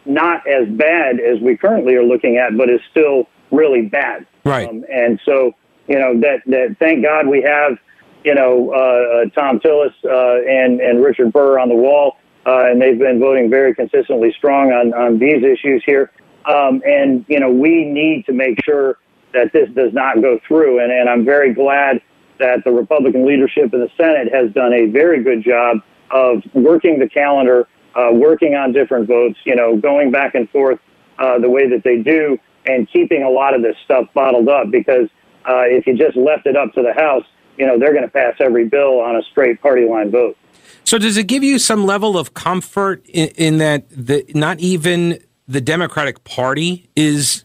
not 0.07 0.47
as 0.49 0.69
bad 0.69 1.21
as 1.21 1.41
we 1.41 1.57
currently 1.57 1.95
are 1.95 2.03
looking 2.03 2.37
at, 2.37 2.57
but 2.57 2.69
is 2.69 2.81
still 2.91 3.29
really 3.55 3.83
bad. 3.83 4.27
Right. 4.45 4.69
Um, 4.69 4.85
and 4.93 5.21
so, 5.25 5.53
you 5.87 5.99
know, 5.99 6.19
that, 6.21 6.43
that 6.47 6.77
thank 6.79 7.05
God 7.05 7.27
we 7.27 7.43
have, 7.43 7.79
you 8.25 8.35
know, 8.35 8.73
uh, 8.73 9.27
uh, 9.27 9.31
Thom 9.35 9.61
Tillis 9.61 9.93
uh, 10.05 10.43
and, 10.49 10.81
and 10.81 11.05
Richard 11.05 11.33
Burr 11.33 11.59
on 11.59 11.69
the 11.69 11.75
wall, 11.75 12.17
uh, 12.47 12.67
and 12.67 12.81
they've 12.81 12.99
been 12.99 13.21
voting 13.21 13.51
very 13.51 13.75
consistently 13.75 14.33
strong 14.37 14.73
on, 14.73 14.95
on 14.95 15.19
these 15.19 15.43
issues 15.43 15.83
here. 15.85 16.11
Um, 16.47 16.83
and, 16.87 17.25
you 17.29 17.41
know, 17.41 17.51
we 17.51 17.85
need 17.85 18.27
to 18.27 18.33
make 18.33 18.63
sure 18.65 18.99
that 19.33 19.53
this 19.53 19.69
does 19.71 19.93
not 19.93 20.21
go 20.23 20.39
through. 20.47 20.81
And, 20.83 20.93
and 20.93 21.09
I'm 21.09 21.25
very 21.25 21.53
glad 21.55 22.01
that 22.39 22.65
the 22.65 22.71
Republican 22.71 23.27
leadership 23.27 23.73
in 23.73 23.81
the 23.81 23.91
Senate 23.97 24.33
has 24.33 24.53
done 24.53 24.73
a 24.73 24.87
very 24.87 25.23
good 25.23 25.43
job 25.43 25.79
of 26.11 26.43
working 26.53 26.99
the 26.99 27.09
calendar, 27.09 27.67
uh, 27.95 28.11
working 28.13 28.55
on 28.55 28.73
different 28.73 29.07
votes, 29.07 29.39
you 29.45 29.55
know, 29.55 29.77
going 29.77 30.11
back 30.11 30.35
and 30.35 30.49
forth 30.51 30.79
uh, 31.19 31.39
the 31.39 31.49
way 31.49 31.69
that 31.69 31.83
they 31.85 32.03
do 32.03 32.39
and 32.67 32.91
keeping 32.91 33.23
a 33.23 33.31
lot 33.31 33.55
of 33.55 33.63
this 33.63 33.77
stuff 33.85 34.07
bottled 34.15 34.49
up 34.49 34.71
because 34.71 35.09
uh, 35.47 35.63
if 35.67 35.87
you 35.87 35.97
just 35.97 36.17
left 36.17 36.47
it 36.47 36.57
up 36.57 36.73
to 36.75 36.83
the 36.83 36.93
House, 36.93 37.25
you 37.57 37.67
know, 37.67 37.79
they're 37.79 37.93
going 37.93 38.05
to 38.05 38.11
pass 38.11 38.35
every 38.41 38.67
bill 38.67 39.01
on 39.01 39.17
a 39.17 39.23
straight 39.31 39.61
party 39.61 39.87
line 39.87 40.11
vote. 40.11 40.37
So, 40.85 40.99
does 40.99 41.17
it 41.17 41.27
give 41.27 41.43
you 41.43 41.59
some 41.59 41.87
level 41.87 42.19
of 42.19 42.35
comfort 42.35 43.05
in, 43.07 43.29
in 43.37 43.59
that 43.59 43.89
the, 43.91 44.25
not 44.35 44.61
even 44.61 45.19
the 45.47 45.61
Democratic 45.61 46.25
Party 46.25 46.89
is 46.97 47.45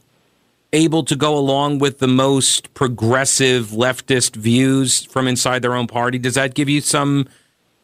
able 0.74 1.04
to 1.04 1.16
go 1.16 1.36
along 1.38 1.80
with 1.80 2.00
the 2.00 2.08
most 2.08 2.74
progressive 2.74 3.68
leftist 3.68 4.36
views 4.36 5.06
from 5.06 5.28
inside 5.28 5.62
their 5.62 5.74
own 5.74 5.88
party? 5.88 6.18
Does 6.18 6.36
that 6.36 6.54
give 6.54 6.70
you 6.70 6.82
some, 6.82 7.28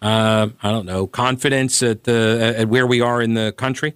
uh, 0.02 0.50
I 0.62 0.72
don't 0.72 0.86
know, 0.86 1.08
confidence 1.08 1.82
at 1.82 2.04
the 2.04 2.56
at 2.58 2.68
where 2.68 2.86
we 2.86 3.02
are 3.02 3.22
in 3.22 3.34
the 3.34 3.54
country? 3.54 3.96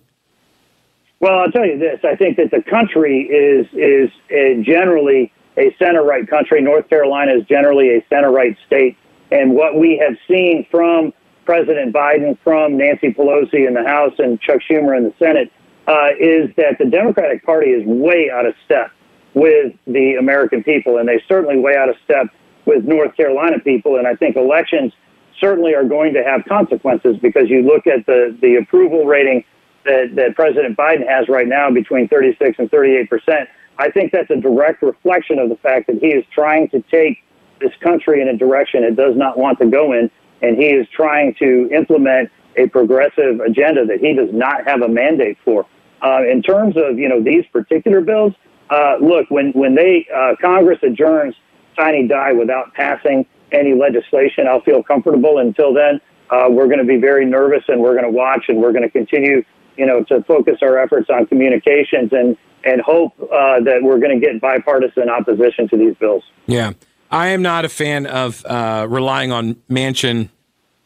Well, 1.20 1.40
I'll 1.40 1.52
tell 1.52 1.66
you 1.66 1.78
this. 1.78 2.00
I 2.04 2.16
think 2.16 2.38
that 2.38 2.52
the 2.52 2.64
country 2.64 3.24
is 3.24 3.68
is 3.74 4.10
a 4.30 4.64
generally 4.64 5.34
a 5.58 5.76
center 5.78 6.04
right 6.04 6.28
country. 6.28 6.62
North 6.62 6.90
Carolina 6.90 7.34
is 7.34 7.46
generally 7.46 7.98
a 7.98 8.06
center 8.10 8.32
right 8.32 8.56
state, 8.66 8.98
and 9.32 9.54
what 9.54 9.76
we 9.78 9.98
have 9.98 10.18
seen 10.28 10.66
from 10.72 11.12
President 11.46 11.94
Biden, 11.94 12.38
from 12.44 12.78
Nancy 12.78 13.12
Pelosi 13.14 13.68
in 13.68 13.74
the 13.74 13.84
House, 13.84 14.14
and 14.18 14.40
Chuck 14.40 14.60
Schumer 14.70 14.98
in 14.98 15.04
the 15.04 15.14
Senate, 15.20 15.52
uh, 15.88 16.10
is 16.20 16.56
that 16.56 16.78
the 16.80 16.86
Democratic 16.86 17.44
Party 17.46 17.72
is 17.72 17.86
way 17.86 18.30
out 18.32 18.46
of 18.46 18.54
step 18.64 18.92
with 19.34 19.74
the 19.88 20.16
American 20.20 20.64
people, 20.64 20.98
and 20.98 21.10
they 21.10 21.22
certainly 21.28 21.58
way 21.60 21.76
out 21.76 21.90
of 21.90 21.96
step 22.06 22.28
with 22.66 22.86
North 22.86 23.16
Carolina 23.18 23.60
people. 23.60 23.98
And 23.98 24.08
I 24.08 24.16
think 24.16 24.38
elections 24.38 24.94
certainly 25.40 25.76
are 25.76 25.84
going 25.84 26.14
to 26.14 26.24
have 26.24 26.46
consequences 26.46 27.18
because 27.22 27.50
you 27.50 27.62
look 27.64 27.88
at 27.88 28.06
the 28.06 28.38
the 28.42 28.56
approval 28.56 29.06
rating 29.06 29.44
that, 29.86 30.16
that 30.16 30.36
President 30.36 30.78
Biden 30.78 31.08
has 31.08 31.28
right 31.30 31.48
now 31.48 31.72
between 31.72 32.08
36 32.08 32.60
and 32.60 32.70
38 32.70 33.10
percent, 33.10 33.50
I 33.78 33.90
think 33.90 34.12
that's 34.12 34.30
a 34.30 34.36
direct 34.36 34.82
reflection 34.82 35.40
of 35.40 35.50
the 35.50 35.56
fact 35.56 35.88
that 35.88 35.98
he 36.00 36.08
is 36.08 36.26
trying 36.34 36.70
to 36.70 36.82
take 36.92 37.24
this 37.62 37.72
country 37.82 38.22
in 38.22 38.28
a 38.28 38.38
direction 38.38 38.84
it 38.84 38.96
does 38.96 39.16
not 39.16 39.38
want 39.38 39.60
to 39.60 39.66
go 39.66 39.94
in, 39.94 40.10
and 40.42 40.58
he 40.58 40.68
is 40.68 40.88
trying 40.90 41.36
to 41.36 41.70
implement 41.74 42.30
a 42.56 42.68
progressive 42.68 43.40
agenda 43.40 43.86
that 43.86 44.00
he 44.00 44.14
does 44.14 44.30
not 44.34 44.66
have 44.66 44.82
a 44.82 44.88
mandate 44.88 45.38
for. 45.46 45.66
Uh, 46.02 46.24
in 46.30 46.42
terms 46.42 46.76
of 46.78 46.98
you 46.98 47.08
know 47.08 47.22
these 47.22 47.46
particular 47.48 48.02
bills, 48.02 48.34
uh, 48.70 48.96
look 49.02 49.30
when 49.30 49.52
when 49.52 49.76
they 49.76 50.08
uh, 50.14 50.36
Congress 50.42 50.80
adjourns, 50.84 51.36
sine 51.76 52.08
die 52.08 52.34
without 52.34 52.74
passing 52.74 53.26
any 53.52 53.74
legislation, 53.74 54.48
I'll 54.48 54.62
feel 54.62 54.84
comfortable. 54.84 55.40
Until 55.40 55.74
then, 55.74 56.00
uh, 56.30 56.48
we're 56.50 56.68
going 56.68 56.80
to 56.80 56.86
be 56.86 56.98
very 56.98 57.26
nervous 57.26 57.64
and 57.68 57.82
we're 57.82 57.94
going 57.94 58.06
to 58.06 58.12
watch 58.12 58.46
and 58.48 58.60
we're 58.60 58.72
going 58.72 58.84
to 58.84 58.90
continue 58.90 59.44
you 59.80 59.86
know, 59.86 60.04
to 60.04 60.22
focus 60.24 60.58
our 60.62 60.78
efforts 60.78 61.10
on 61.10 61.26
communications 61.26 62.12
and 62.12 62.38
and 62.66 62.82
hope 62.82 63.14
uh, 63.22 63.62
that 63.62 63.80
we're 63.82 64.00
going 64.00 64.20
to 64.20 64.26
get 64.26 64.42
bipartisan 64.42 65.10
opposition 65.10 65.70
to 65.70 65.78
these 65.78 65.96
bills. 65.96 66.24
Yeah, 66.46 66.74
I 67.10 67.30
am 67.30 67.42
not 67.42 67.64
a 67.64 67.70
fan 67.70 68.06
of 68.06 68.46
uh, 68.46 68.86
relying 68.90 69.32
on 69.32 69.56
Manchin 69.70 70.30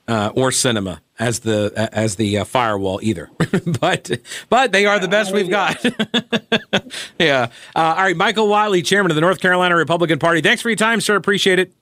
uh, 0.07 0.31
or 0.35 0.51
Sinema 0.51 0.99
as 1.17 1.39
the 1.39 1.89
as 1.91 2.17
the 2.17 2.37
uh, 2.37 2.43
firewall 2.43 2.99
either, 3.01 3.31
but 3.81 4.11
but 4.49 4.71
they 4.71 4.85
are 4.85 4.99
the 4.99 5.07
best 5.07 5.33
we've 5.33 5.49
got. 5.49 5.83
yeah. 7.19 7.47
Uh, 7.75 7.79
all 7.79 8.03
right, 8.03 8.15
Michael 8.15 8.47
Whatley, 8.47 8.85
chairman 8.85 9.09
of 9.09 9.15
the 9.15 9.21
North 9.21 9.39
Carolina 9.39 9.75
Republican 9.75 10.19
Party. 10.19 10.41
Thanks 10.41 10.61
for 10.61 10.69
your 10.69 10.75
time, 10.75 11.01
sir. 11.01 11.15
Appreciate 11.15 11.57
it. 11.57 11.73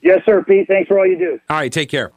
Yes, 0.00 0.22
sir, 0.24 0.42
Pete. 0.42 0.66
Thanks 0.66 0.88
for 0.88 0.98
all 0.98 1.06
you 1.06 1.18
do. 1.18 1.38
All 1.50 1.58
right, 1.58 1.70
take 1.70 1.90
care. 1.90 2.10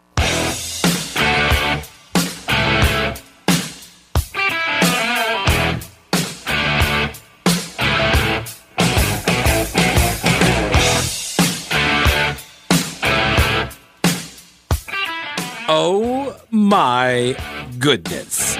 Oh 15.77 16.39
my 16.51 17.37
goodness. 17.79 18.57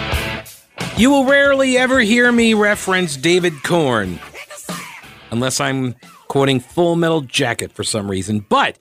You 0.98 1.12
will 1.12 1.26
rarely 1.26 1.78
ever 1.78 2.00
hear 2.02 2.32
me 2.32 2.54
reference 2.54 3.16
David 3.16 3.64
Corn, 3.64 4.20
unless 5.32 5.60
I'm 5.60 5.96
quoting 6.28 6.60
Full 6.60 6.96
Metal 6.96 7.22
Jacket 7.22 7.72
for 7.72 7.84
some 7.84 8.12
reason. 8.12 8.40
But 8.40 8.78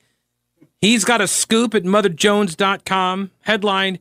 He's 0.85 1.03
got 1.03 1.19
a 1.19 1.27
scoop 1.27 1.73
at 1.73 1.81
motherjones.com. 1.81 3.31
Headline 3.41 3.97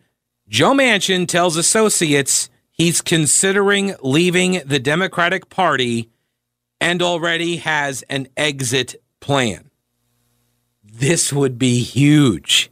Joe 0.49 0.73
Manchin 0.73 1.26
tells 1.26 1.57
associates 1.57 2.50
he's 2.71 3.00
considering 3.00 3.95
leaving 4.03 4.61
the 4.67 4.79
Democratic 4.79 5.49
Party 5.49 6.11
and 6.83 7.00
already 7.00 7.57
has 7.57 8.03
an 8.11 8.29
exit 8.37 8.97
plan. 9.21 9.71
This 10.83 11.33
would 11.33 11.59
be 11.59 11.83
huge. 11.83 12.71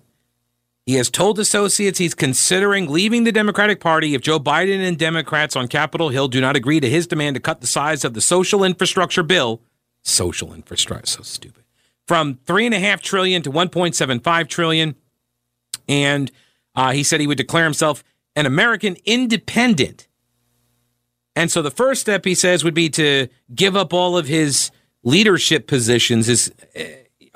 He 0.85 0.95
has 0.95 1.11
told 1.11 1.39
associates 1.39 1.99
he's 1.99 2.15
considering 2.15 2.91
leaving 2.91 3.23
the 3.23 3.31
Democratic 3.31 3.79
Party 3.79 4.15
if 4.15 4.21
Joe 4.21 4.41
Biden 4.41 4.81
and 4.81 4.99
Democrats 4.99 5.55
on 5.55 5.69
Capitol 5.69 6.09
Hill 6.09 6.27
do 6.27 6.41
not 6.41 6.57
agree 6.57 6.81
to 6.81 6.89
his 6.89 7.07
demand 7.07 7.35
to 7.35 7.41
cut 7.41 7.61
the 7.61 7.69
size 7.69 8.05
of 8.05 8.15
the 8.15 8.21
social 8.21 8.65
infrastructure 8.65 9.23
bill. 9.23 9.61
Social 10.03 10.53
infrastructure, 10.53 11.07
so 11.07 11.23
stupid. 11.23 11.63
From 12.09 12.41
three 12.47 12.67
and 12.67 12.75
a 12.75 12.81
half 12.81 13.01
trillion 13.01 13.43
to 13.43 13.53
1.75 13.53 14.49
trillion. 14.49 14.97
And 15.89 16.33
uh, 16.75 16.91
he 16.91 17.05
said 17.05 17.21
he 17.21 17.29
would 17.29 17.39
declare 17.39 17.65
himself 17.65 18.03
an 18.35 18.47
American 18.47 18.97
independent. 19.05 20.09
And 21.37 21.51
so 21.51 21.63
the 21.63 21.71
first 21.71 22.01
step, 22.01 22.25
he 22.25 22.35
says, 22.35 22.65
would 22.65 22.75
be 22.75 22.91
to 22.91 23.29
give 23.55 23.77
up 23.77 23.93
all 23.95 24.17
of 24.17 24.27
his 24.27 24.73
leadership 25.05 25.69
positions. 25.69 26.29
Is 26.29 26.53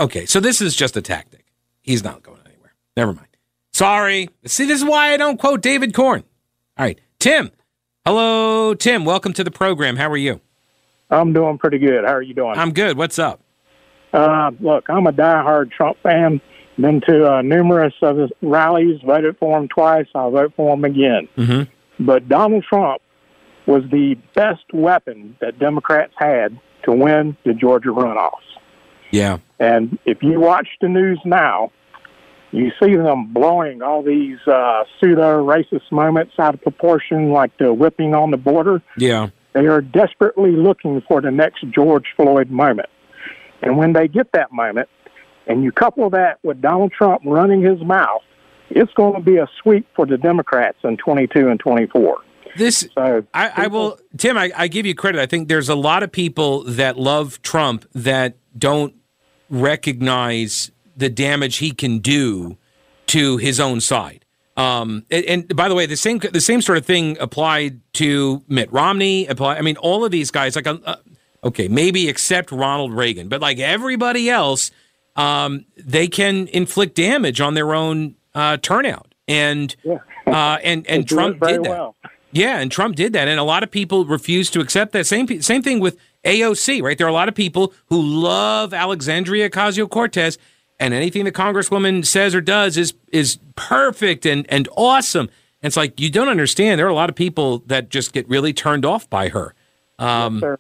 okay. 0.01 0.27
So 0.27 0.41
this 0.41 0.61
is 0.61 0.75
just 0.75 0.97
a 0.97 1.03
tactic. 1.03 1.47
He's 1.81 2.03
not 2.03 2.23
going 2.25 2.41
anywhere. 2.45 2.75
Never 2.97 3.13
mind. 3.13 3.36
Sorry. 3.77 4.31
See, 4.47 4.65
this 4.65 4.81
is 4.81 4.89
why 4.89 5.13
I 5.13 5.19
don't 5.19 5.39
quote 5.39 5.61
David 5.61 5.93
Corn. 5.93 6.25
All 6.79 6.87
right, 6.87 6.99
Tim. 7.19 7.51
Hello, 8.07 8.73
Tim. 8.73 9.05
Welcome 9.05 9.35
to 9.35 9.45
the 9.45 9.51
program. 9.51 9.97
How 9.97 10.09
are 10.09 10.17
you? 10.17 10.41
I'm 11.11 11.35
doing 11.35 11.59
pretty 11.59 11.77
good. 11.77 12.03
How 12.07 12.15
are 12.15 12.23
you 12.23 12.33
doing? 12.33 12.57
I'm 12.57 12.73
good. 12.73 12.97
What's 12.97 13.19
up? 13.19 13.43
Uh, 14.15 14.53
look, 14.61 14.89
I'm 14.89 15.07
a 15.07 15.13
diehard 15.13 15.73
Trump 15.73 15.99
fan. 16.03 16.41
Been 16.79 17.03
to 17.03 17.31
uh, 17.31 17.43
numerous 17.43 17.93
of 18.01 18.17
his 18.17 18.31
rallies. 18.41 18.99
Voted 19.05 19.37
for 19.37 19.59
him 19.59 19.69
twice. 19.69 20.07
I'll 20.15 20.31
vote 20.31 20.55
for 20.57 20.73
him 20.73 20.87
again. 20.87 21.29
Mm-hmm. 21.37 22.03
But 22.03 22.31
Donald 22.31 22.65
Trump 22.67 23.03
was 23.67 23.83
the 23.91 24.17
best 24.35 24.65
weapon 24.73 25.37
that 25.43 25.59
Democrats 25.59 26.15
had 26.17 26.59
to 26.85 26.93
win 26.93 27.37
the 27.45 27.53
Georgia 27.53 27.91
runoffs. 27.91 28.31
Yeah. 29.11 29.37
And 29.61 29.99
if 30.07 30.23
you 30.23 30.41
watch 30.41 30.69
the 30.81 30.89
news 30.89 31.21
now, 31.27 31.73
you 32.53 32.71
see 32.83 32.97
them 32.97 33.33
blowing 33.33 33.83
all 33.83 34.03
these 34.03 34.39
uh, 34.47 34.85
pseudo 34.99 35.45
racist 35.45 35.91
moments 35.91 36.35
out 36.39 36.55
of 36.55 36.63
proportion, 36.63 37.31
like 37.31 37.57
the 37.59 37.73
whipping 37.73 38.15
on 38.15 38.31
the 38.31 38.37
border. 38.37 38.83
Yeah. 38.97 39.29
They 39.53 39.67
are 39.67 39.81
desperately 39.81 40.53
looking 40.53 41.03
for 41.09 41.21
the 41.21 41.31
next 41.31 41.65
George 41.71 42.07
Floyd 42.17 42.51
moment. 42.51 42.89
And 43.63 43.77
when 43.77 43.93
they 43.95 44.07
get 44.07 44.33
that 44.33 44.53
moment, 44.53 44.89
and 45.47 45.65
you 45.65 45.73
couple 45.73 46.11
that 46.11 46.39
with 46.43 46.61
Donald 46.61 46.93
Trump 46.93 47.23
running 47.25 47.63
his 47.63 47.81
mouth, 47.81 48.23
it's 48.71 48.93
going 48.95 49.15
to 49.15 49.21
be 49.21 49.37
a 49.37 49.49
sweep 49.63 49.87
for 49.95 50.07
the 50.07 50.19
Democrats 50.19 50.79
in 50.85 50.97
22 50.97 51.49
and 51.49 51.59
24. 51.59 52.19
This, 52.57 52.89
So 52.95 53.25
I, 53.35 53.65
I 53.65 53.67
will, 53.67 53.99
Tim. 54.17 54.39
I, 54.39 54.51
I 54.57 54.69
give 54.69 54.87
you 54.87 54.95
credit. 54.95 55.21
I 55.21 55.27
think 55.27 55.49
there's 55.49 55.69
a 55.69 55.75
lot 55.75 56.03
of 56.03 56.11
people 56.11 56.65
that 56.65 56.99
love 56.99 57.43
Trump 57.43 57.87
that 57.95 58.39
don't 58.57 58.95
recognize 59.51 60.71
the 60.97 61.09
damage 61.09 61.57
he 61.59 61.71
can 61.73 61.99
do 61.99 62.57
to 63.09 63.37
his 63.37 63.61
own 63.61 63.81
side. 63.81 64.25
Um, 64.57 65.05
and, 65.11 65.25
and 65.27 65.57
by 65.57 65.69
the 65.69 65.75
way, 65.75 65.85
the 65.87 65.97
same 65.97 66.19
the 66.19 66.41
same 66.41 66.63
sort 66.63 66.79
of 66.79 66.87
thing 66.87 67.17
applied 67.21 67.81
to 67.95 68.43
Mitt 68.49 68.73
Romney. 68.73 69.27
Apply, 69.27 69.57
I 69.57 69.61
mean, 69.63 69.77
all 69.77 70.05
of 70.05 70.11
these 70.11 70.31
guys. 70.31 70.57
Like, 70.57 70.67
uh, 70.67 70.97
okay, 71.45 71.69
maybe 71.69 72.09
except 72.09 72.51
Ronald 72.51 72.95
Reagan, 72.95 73.29
but 73.29 73.41
like 73.43 73.59
everybody 73.59 74.31
else, 74.31 74.71
um, 75.15 75.67
they 75.77 76.09
can 76.09 76.49
inflict 76.49 76.95
damage 76.95 77.41
on 77.41 77.53
their 77.55 77.75
own 77.75 78.15
uh, 78.35 78.57
turnout. 78.57 79.15
And 79.29 79.77
Yeah. 79.85 79.99
uh, 80.27 80.59
and 80.65 80.87
and 80.87 81.07
Trump 81.09 81.39
did 81.41 81.63
that. 81.65 81.69
well. 81.71 81.95
Yeah, 82.33 82.59
and 82.59 82.71
Trump 82.71 82.97
did 82.97 83.13
that, 83.15 83.29
and 83.29 83.39
a 83.41 83.45
lot 83.45 83.63
of 83.63 83.71
people 83.71 84.05
refuse 84.07 84.51
to 84.51 84.61
accept 84.61 84.93
that. 84.93 85.07
Same 85.07 85.43
same 85.43 85.63
thing 85.63 85.81
with 85.81 85.99
AOC, 86.25 86.83
right? 86.83 86.97
There 86.97 87.07
are 87.07 87.11
a 87.11 87.15
lot 87.15 87.29
of 87.29 87.35
people 87.35 87.73
who 87.87 88.01
love 88.01 88.73
Alexandria 88.75 89.49
Ocasio 89.51 89.89
Cortez, 89.89 90.37
and 90.79 90.95
anything 90.95 91.25
the 91.25 91.33
Congresswoman 91.33 92.05
says 92.05 92.35
or 92.35 92.41
does 92.41 92.77
is 92.77 92.95
is 93.13 93.39
perfect 93.55 94.27
and 94.27 94.47
and 94.49 94.69
awesome. 94.77 95.29
And 95.63 95.71
it's 95.71 95.77
like 95.77 96.01
you 96.01 96.11
don't 96.11 96.29
understand. 96.29 96.79
There 96.79 96.87
are 96.87 96.91
a 96.91 96.95
lot 96.95 97.11
of 97.11 97.17
people 97.17 97.61
that 97.67 97.89
just 97.89 98.13
get 98.13 98.29
really 98.29 98.53
turned 98.53 98.85
off 98.85 99.09
by 99.09 99.29
her. 99.31 99.55
Um, 99.99 100.41
Sir. 100.41 100.59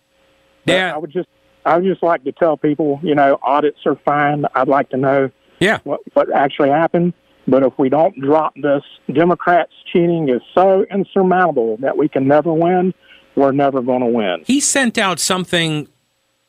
Yeah. 0.64 0.94
I 0.94 0.98
would 0.98 1.12
just, 1.12 1.28
I 1.64 1.76
would 1.76 1.84
just 1.84 2.02
like 2.02 2.24
to 2.24 2.32
tell 2.32 2.56
people, 2.56 2.98
you 3.02 3.14
know, 3.14 3.38
audits 3.42 3.78
are 3.86 3.96
fine. 4.04 4.44
I'd 4.54 4.68
like 4.68 4.90
to 4.90 4.96
know 4.96 5.30
yeah, 5.60 5.78
what 5.84 6.00
what 6.14 6.32
actually 6.32 6.70
happened. 6.70 7.12
But 7.48 7.62
if 7.62 7.72
we 7.78 7.88
don't 7.88 8.18
drop 8.20 8.54
this, 8.56 8.82
Democrats 9.12 9.70
cheating 9.92 10.28
is 10.28 10.42
so 10.52 10.84
insurmountable 10.90 11.76
that 11.78 11.96
we 11.96 12.08
can 12.08 12.26
never 12.26 12.52
win. 12.52 12.92
We're 13.36 13.52
never 13.52 13.82
going 13.82 14.00
to 14.00 14.06
win. 14.06 14.42
he 14.46 14.60
sent 14.60 14.96
out 14.98 15.20
something 15.20 15.88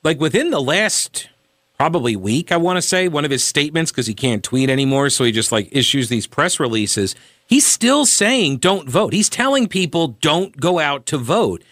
like 0.04 0.20
within 0.20 0.52
the 0.52 0.62
last 0.62 1.30
probably 1.78 2.16
week 2.16 2.52
i 2.52 2.58
want 2.58 2.78
to 2.78 2.82
say 2.82 3.08
one 3.08 3.24
of 3.26 3.32
his 3.32 3.44
statements 3.44 3.92
because 3.92 4.08
he 4.08 4.14
can't 4.14 4.44
tweet 4.44 4.70
anymore 4.70 5.10
so 5.10 5.24
he 5.24 5.32
just 5.32 5.52
like 5.52 5.68
issues 5.72 6.10
these 6.10 6.26
press 6.28 6.60
releases 6.60 7.16
he's 7.46 7.66
still 7.66 8.06
saying 8.06 8.58
don't 8.58 8.90
vote 8.90 9.14
he's 9.14 9.30
telling 9.30 9.68
people 9.68 10.10
don't 10.22 10.58
go 10.58 10.80
out 10.80 11.06
to 11.06 11.18
vote 11.18 11.64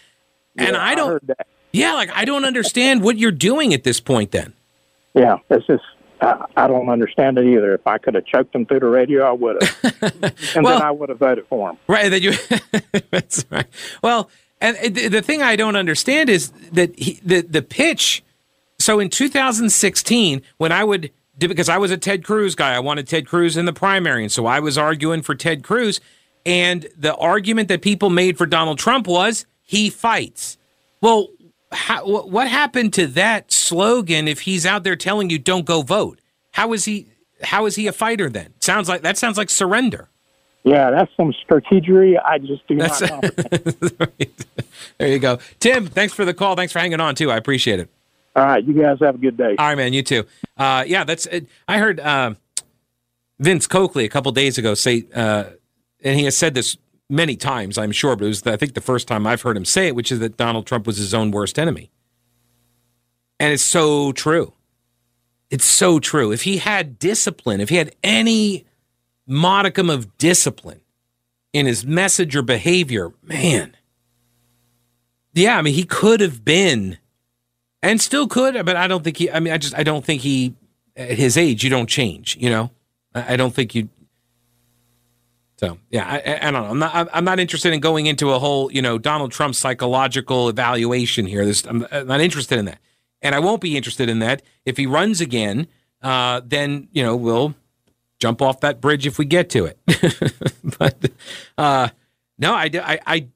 and 0.56 0.76
i 0.76 0.94
don't 0.94 1.26
that. 1.26 1.46
yeah 1.72 1.92
like 1.94 2.10
i 2.14 2.24
don't 2.24 2.44
understand 2.44 3.02
what 3.02 3.18
you're 3.18 3.32
doing 3.32 3.74
at 3.74 3.82
this 3.84 4.00
point 4.00 4.30
then 4.30 4.52
Yeah, 5.14 5.38
it's 5.50 5.66
just 5.66 5.82
I, 6.20 6.44
I 6.56 6.66
don't 6.66 6.88
understand 6.88 7.36
it 7.36 7.44
either. 7.46 7.74
If 7.74 7.86
I 7.86 7.98
could 7.98 8.14
have 8.14 8.24
choked 8.24 8.54
him 8.54 8.64
through 8.64 8.80
the 8.80 8.86
radio, 8.86 9.22
I 9.28 9.32
would 9.32 9.62
have, 9.62 9.92
and 10.56 10.64
Well- 10.64 10.78
then 10.78 10.82
I 10.82 10.90
would 10.90 11.10
have 11.10 11.18
voted 11.18 11.46
for 11.46 11.68
him. 11.68 11.76
Right. 11.88 12.08
That 12.08 12.22
you. 12.22 12.32
that's 13.10 13.44
right. 13.50 13.66
Well, 14.02 14.30
and 14.58 14.78
the, 14.94 15.08
the 15.08 15.20
thing 15.20 15.42
I 15.42 15.56
don't 15.56 15.76
understand 15.76 16.30
is 16.30 16.52
that 16.72 16.98
he, 16.98 17.20
the 17.22 17.42
the 17.42 17.60
pitch. 17.60 18.22
So 18.86 19.00
in 19.00 19.10
2016, 19.10 20.42
when 20.58 20.70
I 20.70 20.84
would 20.84 21.10
because 21.38 21.68
I 21.68 21.76
was 21.76 21.90
a 21.90 21.96
Ted 21.96 22.22
Cruz 22.22 22.54
guy, 22.54 22.72
I 22.72 22.78
wanted 22.78 23.08
Ted 23.08 23.26
Cruz 23.26 23.56
in 23.56 23.64
the 23.64 23.72
primary, 23.72 24.22
and 24.22 24.30
so 24.30 24.46
I 24.46 24.60
was 24.60 24.78
arguing 24.78 25.22
for 25.22 25.34
Ted 25.34 25.64
Cruz. 25.64 26.00
And 26.46 26.86
the 26.96 27.12
argument 27.16 27.66
that 27.66 27.82
people 27.82 28.10
made 28.10 28.38
for 28.38 28.46
Donald 28.46 28.78
Trump 28.78 29.08
was 29.08 29.44
he 29.60 29.90
fights. 29.90 30.56
Well, 31.00 31.30
how, 31.72 32.06
what 32.06 32.46
happened 32.46 32.92
to 32.92 33.08
that 33.08 33.50
slogan 33.50 34.28
if 34.28 34.42
he's 34.42 34.64
out 34.64 34.84
there 34.84 34.94
telling 34.94 35.30
you 35.30 35.40
don't 35.40 35.66
go 35.66 35.82
vote? 35.82 36.20
How 36.52 36.72
is 36.72 36.84
he? 36.84 37.08
How 37.42 37.66
is 37.66 37.74
he 37.74 37.88
a 37.88 37.92
fighter 37.92 38.30
then? 38.30 38.54
Sounds 38.60 38.88
like 38.88 39.02
that 39.02 39.18
sounds 39.18 39.36
like 39.36 39.50
surrender. 39.50 40.10
Yeah, 40.62 40.92
that's 40.92 41.10
some 41.16 41.34
strategery 41.44 42.22
I 42.24 42.38
just 42.38 42.64
do 42.68 42.76
That's 42.76 43.00
not 43.00 43.10
comprehend. 43.22 44.46
there 44.98 45.08
you 45.08 45.18
go, 45.18 45.40
Tim. 45.58 45.88
Thanks 45.88 46.14
for 46.14 46.24
the 46.24 46.34
call. 46.34 46.54
Thanks 46.54 46.72
for 46.72 46.78
hanging 46.78 47.00
on 47.00 47.16
too. 47.16 47.32
I 47.32 47.36
appreciate 47.36 47.80
it. 47.80 47.90
All 48.36 48.44
right, 48.44 48.62
you 48.62 48.74
guys 48.74 48.98
have 49.00 49.14
a 49.14 49.18
good 49.18 49.38
day. 49.38 49.56
All 49.58 49.66
right, 49.66 49.76
man. 49.76 49.94
You 49.94 50.02
too. 50.02 50.24
Uh, 50.58 50.84
yeah, 50.86 51.04
that's. 51.04 51.24
It. 51.24 51.48
I 51.66 51.78
heard 51.78 51.98
uh, 51.98 52.34
Vince 53.38 53.66
Coakley 53.66 54.04
a 54.04 54.10
couple 54.10 54.30
days 54.30 54.58
ago 54.58 54.74
say, 54.74 55.06
uh, 55.14 55.44
and 56.04 56.18
he 56.18 56.26
has 56.26 56.36
said 56.36 56.52
this 56.52 56.76
many 57.08 57.34
times, 57.34 57.78
I'm 57.78 57.92
sure, 57.92 58.14
but 58.14 58.26
it 58.26 58.28
was 58.28 58.46
I 58.46 58.56
think 58.56 58.74
the 58.74 58.82
first 58.82 59.08
time 59.08 59.26
I've 59.26 59.40
heard 59.40 59.56
him 59.56 59.64
say 59.64 59.88
it, 59.88 59.94
which 59.94 60.12
is 60.12 60.18
that 60.18 60.36
Donald 60.36 60.66
Trump 60.66 60.86
was 60.86 60.98
his 60.98 61.14
own 61.14 61.30
worst 61.30 61.58
enemy, 61.58 61.90
and 63.40 63.54
it's 63.54 63.62
so 63.62 64.12
true. 64.12 64.52
It's 65.48 65.64
so 65.64 65.98
true. 65.98 66.30
If 66.30 66.42
he 66.42 66.58
had 66.58 66.98
discipline, 66.98 67.62
if 67.62 67.70
he 67.70 67.76
had 67.76 67.94
any 68.02 68.66
modicum 69.26 69.88
of 69.88 70.18
discipline 70.18 70.82
in 71.54 71.64
his 71.64 71.86
message 71.86 72.36
or 72.36 72.42
behavior, 72.42 73.14
man. 73.22 73.76
Yeah, 75.32 75.56
I 75.56 75.62
mean, 75.62 75.74
he 75.74 75.84
could 75.84 76.20
have 76.20 76.44
been 76.44 76.98
and 77.86 78.00
still 78.00 78.26
could, 78.26 78.54
but 78.66 78.76
I 78.76 78.88
don't 78.88 79.04
think 79.04 79.16
he. 79.16 79.30
I 79.30 79.40
mean, 79.40 79.52
I 79.52 79.58
just 79.58 79.74
I 79.74 79.82
don't 79.82 80.04
think 80.04 80.22
he. 80.22 80.54
At 80.96 81.18
his 81.18 81.36
age, 81.36 81.62
you 81.62 81.68
don't 81.68 81.88
change. 81.88 82.36
You 82.40 82.48
know, 82.48 82.70
I, 83.14 83.36
don't 83.36 83.54
think 83.54 83.74
you. 83.74 83.90
So 85.58 85.78
yeah, 85.90 86.06
I, 86.06 86.48
I, 86.48 86.50
don't 86.50 86.62
know. 86.62 86.70
I'm 86.70 86.78
not. 86.78 87.08
I'm 87.12 87.24
not 87.24 87.38
interested 87.38 87.74
in 87.74 87.80
going 87.80 88.06
into 88.06 88.30
a 88.30 88.38
whole 88.38 88.72
you 88.72 88.80
know 88.80 88.98
Donald 88.98 89.30
Trump 89.30 89.54
psychological 89.54 90.48
evaluation 90.48 91.26
here. 91.26 91.44
This 91.44 91.66
I'm, 91.66 91.86
I'm 91.92 92.06
not 92.06 92.20
interested 92.20 92.58
in 92.58 92.64
that, 92.64 92.78
and 93.20 93.34
I 93.34 93.40
won't 93.40 93.60
be 93.60 93.76
interested 93.76 94.08
in 94.08 94.20
that 94.20 94.42
if 94.64 94.76
he 94.76 94.86
runs 94.86 95.20
again. 95.20 95.68
Uh, 96.02 96.40
then 96.44 96.88
you 96.92 97.02
know 97.02 97.14
we'll 97.14 97.54
jump 98.18 98.40
off 98.40 98.60
that 98.60 98.80
bridge 98.80 99.06
if 99.06 99.18
we 99.18 99.26
get 99.26 99.50
to 99.50 99.66
it. 99.66 99.78
but 100.78 101.10
uh, 101.58 101.88
no, 102.38 102.54
I, 102.54 102.70
I 102.74 103.00
I 103.06 103.28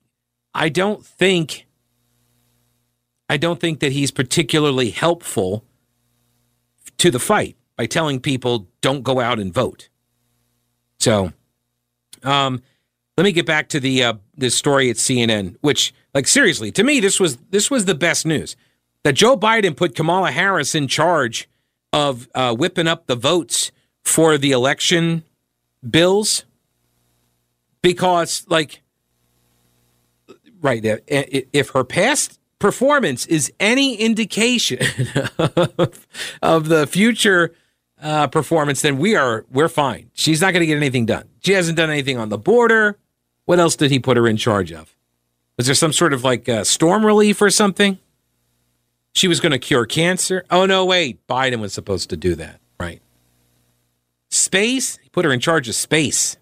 I 0.54 0.68
don't 0.70 1.04
think. 1.04 1.66
I 3.30 3.36
don't 3.36 3.60
think 3.60 3.78
that 3.78 3.92
he's 3.92 4.10
particularly 4.10 4.90
helpful 4.90 5.64
to 6.98 7.12
the 7.12 7.20
fight 7.20 7.56
by 7.76 7.86
telling 7.86 8.18
people 8.18 8.66
don't 8.80 9.04
go 9.04 9.20
out 9.20 9.38
and 9.38 9.54
vote. 9.54 9.88
So, 10.98 11.32
um, 12.24 12.60
let 13.16 13.22
me 13.22 13.30
get 13.30 13.46
back 13.46 13.68
to 13.68 13.78
the 13.78 14.02
uh, 14.02 14.14
this 14.36 14.56
story 14.56 14.90
at 14.90 14.96
CNN, 14.96 15.54
which, 15.60 15.94
like, 16.12 16.26
seriously, 16.26 16.72
to 16.72 16.82
me, 16.82 16.98
this 16.98 17.20
was 17.20 17.36
this 17.50 17.70
was 17.70 17.84
the 17.84 17.94
best 17.94 18.26
news 18.26 18.56
that 19.04 19.12
Joe 19.12 19.36
Biden 19.36 19.76
put 19.76 19.94
Kamala 19.94 20.32
Harris 20.32 20.74
in 20.74 20.88
charge 20.88 21.48
of 21.92 22.28
uh, 22.34 22.52
whipping 22.52 22.88
up 22.88 23.06
the 23.06 23.14
votes 23.14 23.70
for 24.02 24.38
the 24.38 24.50
election 24.50 25.22
bills 25.88 26.44
because, 27.80 28.44
like, 28.48 28.82
right, 30.60 30.84
if 31.06 31.70
her 31.70 31.84
past 31.84 32.39
performance 32.60 33.26
is 33.26 33.52
any 33.58 33.96
indication 33.96 34.78
of, 35.38 36.06
of 36.40 36.68
the 36.68 36.86
future 36.86 37.52
uh, 38.00 38.28
performance, 38.28 38.82
then 38.82 38.98
we 38.98 39.16
are 39.16 39.44
we're 39.50 39.68
fine. 39.68 40.10
She's 40.14 40.40
not 40.40 40.52
going 40.52 40.60
to 40.60 40.66
get 40.66 40.76
anything 40.76 41.06
done. 41.06 41.28
She 41.40 41.52
hasn't 41.52 41.76
done 41.76 41.90
anything 41.90 42.18
on 42.18 42.28
the 42.28 42.38
border. 42.38 42.98
What 43.46 43.58
else 43.58 43.74
did 43.74 43.90
he 43.90 43.98
put 43.98 44.16
her 44.16 44.28
in 44.28 44.36
charge 44.36 44.72
of? 44.72 44.94
Was 45.56 45.66
there 45.66 45.74
some 45.74 45.92
sort 45.92 46.12
of 46.12 46.22
like 46.22 46.48
uh, 46.48 46.62
storm 46.62 47.04
relief 47.04 47.42
or 47.42 47.50
something? 47.50 47.98
She 49.12 49.26
was 49.26 49.40
going 49.40 49.52
to 49.52 49.58
cure 49.58 49.86
cancer. 49.86 50.44
Oh 50.50 50.66
no, 50.66 50.84
wait, 50.84 51.26
Biden 51.26 51.60
was 51.60 51.72
supposed 51.72 52.10
to 52.10 52.16
do 52.16 52.36
that, 52.36 52.60
right? 52.78 53.02
Space. 54.30 54.98
He 55.02 55.08
put 55.08 55.24
her 55.24 55.32
in 55.32 55.40
charge 55.40 55.68
of 55.68 55.74
space, 55.74 56.36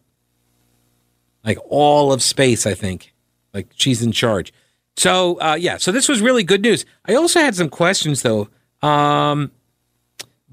like 1.43 1.59
all 1.69 2.13
of 2.13 2.23
space. 2.23 2.67
I 2.67 2.75
think, 2.75 3.15
like 3.55 3.69
she's 3.75 4.03
in 4.03 4.13
charge. 4.13 4.53
So 4.99 5.41
uh, 5.41 5.57
yeah, 5.59 5.77
so 5.77 5.93
this 5.93 6.09
was 6.09 6.21
really 6.21 6.43
good 6.43 6.63
news. 6.63 6.85
I 7.07 7.15
also 7.15 7.41
had 7.41 7.55
some 7.55 7.69
questions 7.69 8.23
though. 8.23 8.49
Um, 8.83 9.53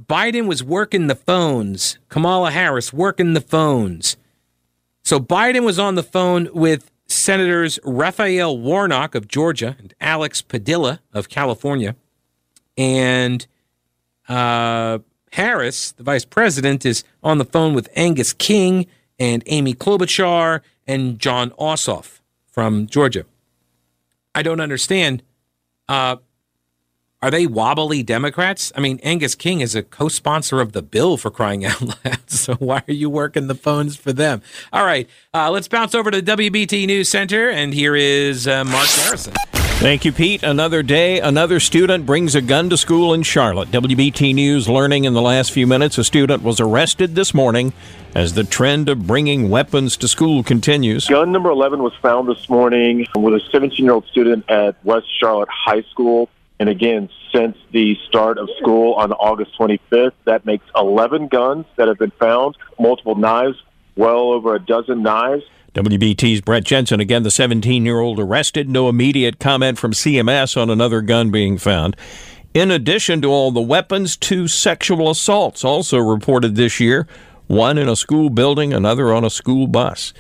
Biden 0.04 0.48
was 0.48 0.64
working 0.64 1.08
the 1.08 1.16
phones. 1.16 1.98
Kamala 2.10 2.52
Harris 2.52 2.94
working 2.94 3.34
the 3.34 3.42
phones. 3.42 4.18
So 5.04 5.20
Biden 5.20 5.66
was 5.66 5.80
on 5.80 5.96
the 5.96 6.04
phone 6.04 6.50
with 6.54 6.92
Senators 7.08 7.80
Raphael 7.84 8.58
Warnock 8.58 9.16
of 9.16 9.28
Georgia 9.28 9.76
and 9.80 9.94
Alex 10.00 10.42
Padilla 10.42 11.02
of 11.12 11.28
California. 11.30 11.96
And 12.78 13.46
uh, 14.28 15.00
Harris, 15.32 15.92
the 15.94 16.04
vice 16.04 16.26
president, 16.26 16.86
is 16.86 17.04
on 17.24 17.40
the 17.40 17.46
phone 17.46 17.74
with 17.74 17.90
Angus 17.96 18.34
King 18.34 18.86
and 19.18 19.44
Amy 19.48 19.74
Klobuchar 19.74 20.62
and 20.86 21.18
Jon 21.18 21.52
Ossoff 21.52 22.20
from 22.52 22.88
Georgia. 22.88 23.26
I 24.36 24.44
don't 24.44 24.60
understand. 24.60 25.24
Uh, 25.90 26.18
are 27.22 27.32
they 27.32 27.48
wobbly 27.48 28.04
Democrats? 28.04 28.72
I 28.76 28.82
mean, 28.82 29.00
Angus 29.02 29.34
King 29.34 29.62
is 29.62 29.74
a 29.74 29.82
co 29.82 30.10
sponsor 30.10 30.62
of 30.62 30.74
the 30.74 30.84
bill 30.84 31.18
for 31.18 31.32
crying 31.32 31.66
out 31.66 31.82
loud. 32.06 32.30
So 32.30 32.54
why 32.56 32.84
are 32.88 32.94
you 32.94 33.10
working 33.10 33.48
the 33.48 33.56
phones 33.56 33.96
for 33.96 34.14
them? 34.14 34.44
All 34.72 34.86
right, 34.86 35.10
uh, 35.34 35.50
let's 35.50 35.68
bounce 35.68 35.96
over 35.96 36.12
to 36.12 36.22
the 36.22 36.32
WBT 36.38 36.86
News 36.86 37.10
Center. 37.10 37.50
And 37.50 37.74
here 37.74 37.96
is 37.96 38.48
uh, 38.48 38.64
Mark 38.66 38.88
Garrison. 38.98 39.34
Thank 39.80 40.06
you, 40.06 40.14
Pete. 40.14 40.42
Another 40.42 40.82
day, 40.82 41.20
another 41.20 41.60
student 41.60 42.06
brings 42.06 42.34
a 42.34 42.42
gun 42.42 42.70
to 42.70 42.78
school 42.78 43.14
in 43.14 43.24
Charlotte. 43.24 43.70
WBT 43.72 44.34
News 44.34 44.70
learning 44.70 45.04
in 45.04 45.14
the 45.14 45.22
last 45.22 45.52
few 45.52 45.68
minutes 45.68 45.98
a 45.98 46.04
student 46.04 46.42
was 46.42 46.62
arrested 46.62 47.14
this 47.14 47.34
morning 47.34 47.74
as 48.16 48.34
the 48.34 48.46
trend 48.46 48.88
of 48.88 49.06
bringing 49.06 49.50
weapons 49.50 49.98
to 49.98 50.08
school 50.08 50.44
continues. 50.44 51.08
Gun 51.08 51.34
number 51.34 51.50
11 51.50 51.84
was 51.84 51.94
found 52.02 52.30
this 52.30 52.50
morning 52.50 53.06
with 53.16 53.34
a 53.34 53.42
17 53.52 53.84
year 53.84 53.94
old 53.94 54.08
student 54.08 54.50
at 54.50 54.84
West 54.86 55.08
Charlotte 55.20 55.50
High 55.52 55.84
School. 55.92 56.30
And 56.58 56.70
again, 56.70 57.10
since 57.34 57.58
the 57.72 57.98
start 58.08 58.38
of 58.38 58.50
school 58.58 58.94
on 58.94 59.12
August 59.12 59.52
25th, 59.60 60.14
that 60.24 60.46
makes 60.46 60.66
11 60.74 61.28
guns 61.28 61.66
that 61.76 61.90
have 61.90 62.00
been 62.00 62.12
found, 62.12 62.56
multiple 62.80 63.16
knives, 63.16 63.62
well 63.98 64.32
over 64.32 64.56
a 64.56 64.60
dozen 64.60 65.04
knives. 65.04 65.44
WBT's 65.76 66.40
Brett 66.40 66.64
Jensen, 66.64 67.02
again, 67.02 67.24
the 67.24 67.30
17 67.30 67.86
year 67.86 68.00
old 68.00 68.18
arrested. 68.18 68.70
No 68.70 68.88
immediate 68.88 69.40
comment 69.40 69.78
from 69.78 69.92
CMS 69.92 70.56
on 70.56 70.70
another 70.70 71.02
gun 71.02 71.32
being 71.32 71.58
found. 71.58 71.98
In 72.54 72.72
addition 72.72 73.22
to 73.22 73.28
all 73.28 73.52
the 73.52 73.60
weapons, 73.60 74.16
two 74.16 74.48
sexual 74.48 75.10
assaults 75.10 75.66
also 75.66 75.98
reported 75.98 76.56
this 76.56 76.80
year 76.80 77.08
one 77.48 77.78
in 77.78 77.90
a 77.90 77.96
school 77.96 78.30
building, 78.30 78.74
another 78.74 79.14
on 79.14 79.26
a 79.26 79.30
school 79.30 79.68
bus. 79.68 80.14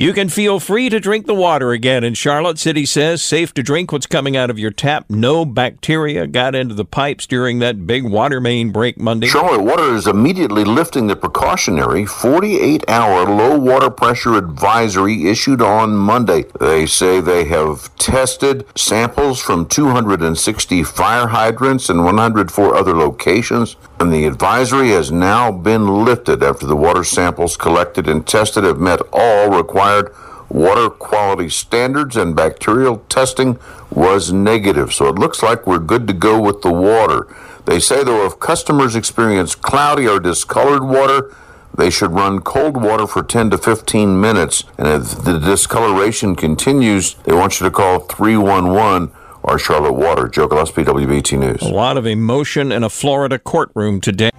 You 0.00 0.14
can 0.14 0.30
feel 0.30 0.60
free 0.60 0.88
to 0.88 0.98
drink 0.98 1.26
the 1.26 1.34
water 1.34 1.72
again 1.72 2.04
in 2.04 2.14
Charlotte. 2.14 2.58
City 2.58 2.86
says 2.86 3.22
safe 3.22 3.52
to 3.52 3.62
drink 3.62 3.92
what's 3.92 4.06
coming 4.06 4.34
out 4.34 4.48
of 4.48 4.58
your 4.58 4.70
tap. 4.70 5.04
No 5.10 5.44
bacteria 5.44 6.26
got 6.26 6.54
into 6.54 6.74
the 6.74 6.86
pipes 6.86 7.26
during 7.26 7.58
that 7.58 7.86
big 7.86 8.04
water 8.04 8.40
main 8.40 8.70
break 8.72 8.98
Monday. 8.98 9.26
Charlotte 9.26 9.60
Water 9.60 9.94
is 9.94 10.06
immediately 10.06 10.64
lifting 10.64 11.06
the 11.06 11.16
precautionary 11.16 12.06
48 12.06 12.88
hour 12.88 13.26
low 13.26 13.58
water 13.58 13.90
pressure 13.90 14.38
advisory 14.38 15.28
issued 15.28 15.60
on 15.60 15.94
Monday. 15.94 16.46
They 16.58 16.86
say 16.86 17.20
they 17.20 17.44
have 17.44 17.94
tested 17.96 18.64
samples 18.78 19.38
from 19.38 19.66
260 19.66 20.82
fire 20.82 21.26
hydrants 21.26 21.90
and 21.90 22.06
104 22.06 22.74
other 22.74 22.96
locations, 22.96 23.76
and 23.98 24.10
the 24.10 24.24
advisory 24.24 24.92
has 24.92 25.12
now 25.12 25.52
been 25.52 26.06
lifted 26.06 26.42
after 26.42 26.64
the 26.64 26.74
water 26.74 27.04
samples 27.04 27.58
collected 27.58 28.08
and 28.08 28.26
tested 28.26 28.64
have 28.64 28.78
met 28.78 29.02
all 29.12 29.50
requirements 29.50 29.89
required 29.90 30.14
water 30.48 30.90
quality 30.90 31.48
standards 31.48 32.16
and 32.16 32.34
bacterial 32.34 32.98
testing 33.08 33.58
was 33.90 34.32
negative. 34.32 34.92
So 34.92 35.06
it 35.06 35.14
looks 35.14 35.42
like 35.42 35.66
we're 35.66 35.78
good 35.78 36.06
to 36.08 36.12
go 36.12 36.40
with 36.40 36.62
the 36.62 36.72
water. 36.72 37.28
They 37.66 37.78
say, 37.78 38.02
though, 38.02 38.26
if 38.26 38.40
customers 38.40 38.96
experience 38.96 39.54
cloudy 39.54 40.08
or 40.08 40.18
discolored 40.18 40.82
water, 40.82 41.34
they 41.76 41.88
should 41.88 42.12
run 42.12 42.40
cold 42.40 42.82
water 42.82 43.06
for 43.06 43.22
10 43.22 43.50
to 43.50 43.58
15 43.58 44.20
minutes. 44.20 44.64
And 44.76 44.88
if 44.88 45.22
the 45.22 45.38
discoloration 45.38 46.34
continues, 46.34 47.14
they 47.24 47.32
want 47.32 47.60
you 47.60 47.66
to 47.66 47.70
call 47.70 48.00
311 48.00 49.12
or 49.42 49.58
Charlotte 49.58 49.92
Water. 49.92 50.26
Joe 50.28 50.48
Gillespie, 50.48 50.82
WBT 50.82 51.38
News. 51.38 51.62
A 51.62 51.68
lot 51.68 51.96
of 51.96 52.06
emotion 52.06 52.72
in 52.72 52.82
a 52.82 52.90
Florida 52.90 53.38
courtroom 53.38 54.00
today. 54.00 54.29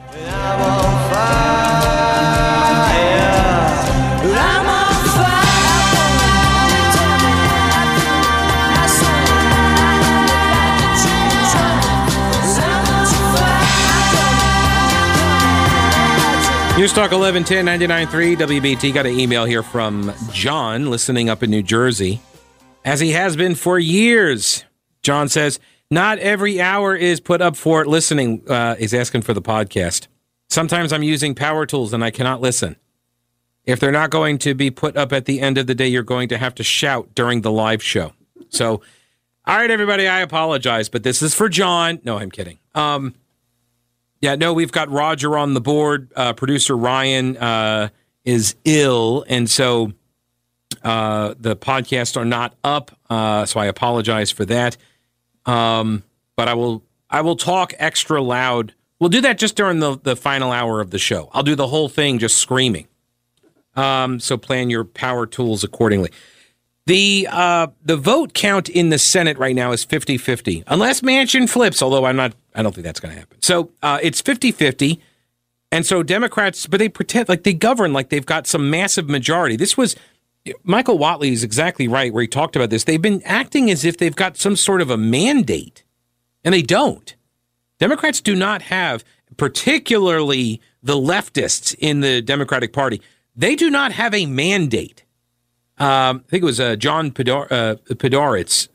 News 16.81 16.93
Talk 16.93 17.11
1110 17.11 18.07
99.3 18.07 18.59
WBT. 18.59 18.91
Got 18.91 19.05
an 19.05 19.19
email 19.19 19.45
here 19.45 19.61
from 19.61 20.11
John, 20.31 20.89
listening 20.89 21.29
up 21.29 21.43
in 21.43 21.51
New 21.51 21.61
Jersey, 21.61 22.19
as 22.83 22.99
he 22.99 23.11
has 23.11 23.35
been 23.35 23.53
for 23.53 23.77
years. 23.77 24.65
John 25.03 25.29
says, 25.29 25.59
Not 25.91 26.17
every 26.17 26.59
hour 26.59 26.95
is 26.95 27.19
put 27.19 27.39
up 27.39 27.55
for 27.55 27.85
listening. 27.85 28.41
Uh, 28.49 28.73
he's 28.77 28.95
asking 28.95 29.21
for 29.21 29.35
the 29.35 29.43
podcast. 29.43 30.07
Sometimes 30.49 30.91
I'm 30.91 31.03
using 31.03 31.35
power 31.35 31.67
tools 31.67 31.93
and 31.93 32.03
I 32.03 32.09
cannot 32.09 32.41
listen. 32.41 32.77
If 33.63 33.79
they're 33.79 33.91
not 33.91 34.09
going 34.09 34.39
to 34.39 34.55
be 34.55 34.71
put 34.71 34.97
up 34.97 35.13
at 35.13 35.25
the 35.25 35.39
end 35.39 35.59
of 35.59 35.67
the 35.67 35.75
day, 35.75 35.87
you're 35.87 36.01
going 36.01 36.29
to 36.29 36.39
have 36.39 36.55
to 36.55 36.63
shout 36.63 37.13
during 37.13 37.41
the 37.41 37.51
live 37.51 37.83
show. 37.83 38.13
So, 38.49 38.81
all 39.45 39.57
right, 39.57 39.69
everybody, 39.69 40.07
I 40.07 40.21
apologize, 40.21 40.89
but 40.89 41.03
this 41.03 41.21
is 41.21 41.35
for 41.35 41.47
John. 41.47 41.99
No, 42.03 42.17
I'm 42.17 42.31
kidding. 42.31 42.57
Um, 42.73 43.13
yeah, 44.21 44.35
no, 44.35 44.53
we've 44.53 44.71
got 44.71 44.89
Roger 44.89 45.37
on 45.37 45.53
the 45.53 45.61
board. 45.61 46.11
Uh, 46.15 46.33
producer 46.33 46.77
Ryan 46.77 47.37
uh, 47.37 47.89
is 48.23 48.55
ill, 48.65 49.25
and 49.27 49.49
so 49.49 49.93
uh, 50.83 51.33
the 51.39 51.55
podcasts 51.55 52.15
are 52.15 52.25
not 52.25 52.55
up. 52.63 52.91
Uh, 53.09 53.45
so 53.45 53.59
I 53.59 53.65
apologize 53.65 54.31
for 54.31 54.45
that. 54.45 54.77
Um, 55.45 56.03
but 56.35 56.47
I 56.47 56.53
will 56.53 56.83
I 57.09 57.21
will 57.21 57.35
talk 57.35 57.73
extra 57.79 58.21
loud. 58.21 58.73
We'll 58.99 59.09
do 59.09 59.21
that 59.21 59.39
just 59.39 59.55
during 59.55 59.79
the, 59.79 59.97
the 59.97 60.15
final 60.15 60.51
hour 60.51 60.79
of 60.79 60.91
the 60.91 60.99
show. 60.99 61.29
I'll 61.33 61.43
do 61.43 61.55
the 61.55 61.67
whole 61.67 61.89
thing 61.89 62.19
just 62.19 62.37
screaming. 62.37 62.87
Um, 63.75 64.19
so 64.19 64.37
plan 64.37 64.69
your 64.69 64.83
power 64.83 65.25
tools 65.25 65.63
accordingly. 65.63 66.11
The 66.87 67.27
uh, 67.29 67.67
the 67.83 67.97
vote 67.97 68.33
count 68.33 68.67
in 68.67 68.89
the 68.89 68.97
Senate 68.97 69.37
right 69.37 69.55
now 69.55 69.71
is 69.71 69.85
50-50. 69.85 70.63
Unless 70.67 71.01
Manchin 71.01 71.47
flips, 71.47 71.81
although 71.81 72.05
I'm 72.05 72.15
not 72.15 72.33
I 72.55 72.63
don't 72.63 72.73
think 72.73 72.85
that's 72.85 72.99
going 72.99 73.13
to 73.13 73.19
happen. 73.19 73.37
So 73.41 73.71
uh, 73.81 73.99
it's 74.01 74.21
50-50. 74.21 74.99
And 75.71 75.85
so 75.85 76.03
Democrats, 76.03 76.67
but 76.67 76.79
they 76.79 76.89
pretend 76.89 77.29
like 77.29 77.43
they 77.43 77.53
govern 77.53 77.93
like 77.93 78.09
they've 78.09 78.25
got 78.25 78.45
some 78.45 78.69
massive 78.69 79.07
majority. 79.07 79.55
This 79.55 79.77
was 79.77 79.95
Michael 80.63 80.97
Whatley 80.97 81.31
is 81.31 81.43
exactly 81.43 81.87
right 81.87 82.13
where 82.13 82.21
he 82.21 82.27
talked 82.27 82.55
about 82.55 82.69
this. 82.69 82.83
They've 82.83 83.01
been 83.01 83.21
acting 83.23 83.69
as 83.69 83.85
if 83.85 83.97
they've 83.97 84.15
got 84.15 84.37
some 84.37 84.55
sort 84.55 84.81
of 84.81 84.89
a 84.89 84.97
mandate, 84.97 85.83
and 86.43 86.53
they 86.53 86.63
don't. 86.63 87.15
Democrats 87.79 88.21
do 88.21 88.35
not 88.35 88.63
have, 88.63 89.03
particularly 89.37 90.59
the 90.83 90.95
leftists 90.95 91.75
in 91.79 92.01
the 92.01 92.21
Democratic 92.21 92.73
Party, 92.73 93.01
they 93.35 93.55
do 93.55 93.69
not 93.69 93.91
have 93.91 94.13
a 94.13 94.25
mandate. 94.25 95.03
Um, 95.81 96.23
I 96.27 96.29
think 96.29 96.43
it 96.43 96.45
was 96.45 96.59
uh, 96.59 96.75
John 96.75 97.09
Podor- 97.09 97.51
uh. 97.51 97.75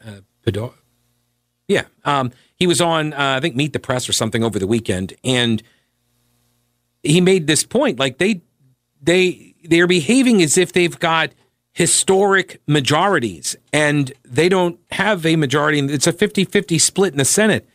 Uh, 0.05 0.21
yeah. 1.69 1.85
Um, 2.05 2.33
he 2.57 2.66
was 2.66 2.81
on, 2.81 3.12
uh, 3.12 3.37
I 3.37 3.40
think, 3.40 3.55
Meet 3.55 3.73
the 3.73 3.79
Press 3.79 4.09
or 4.09 4.12
something 4.12 4.42
over 4.42 4.59
the 4.59 4.66
weekend, 4.66 5.14
and 5.23 5.62
he 7.05 7.21
made 7.21 7.47
this 7.47 7.62
point: 7.62 8.01
like 8.01 8.19
they, 8.19 8.42
they, 9.01 9.55
they 9.64 9.81
are 9.81 9.87
behaving 9.87 10.42
as 10.42 10.59
if 10.59 10.73
they've 10.73 10.99
got 10.99 11.31
historic 11.73 12.61
majorities, 12.66 13.55
and 13.73 14.12
they 14.25 14.49
don't 14.49 14.81
have 14.90 15.25
a 15.25 15.37
majority. 15.37 15.79
It's 15.79 16.09
a 16.09 16.12
50-50 16.12 16.81
split 16.81 17.12
in 17.12 17.19
the 17.19 17.25
Senate. 17.25 17.69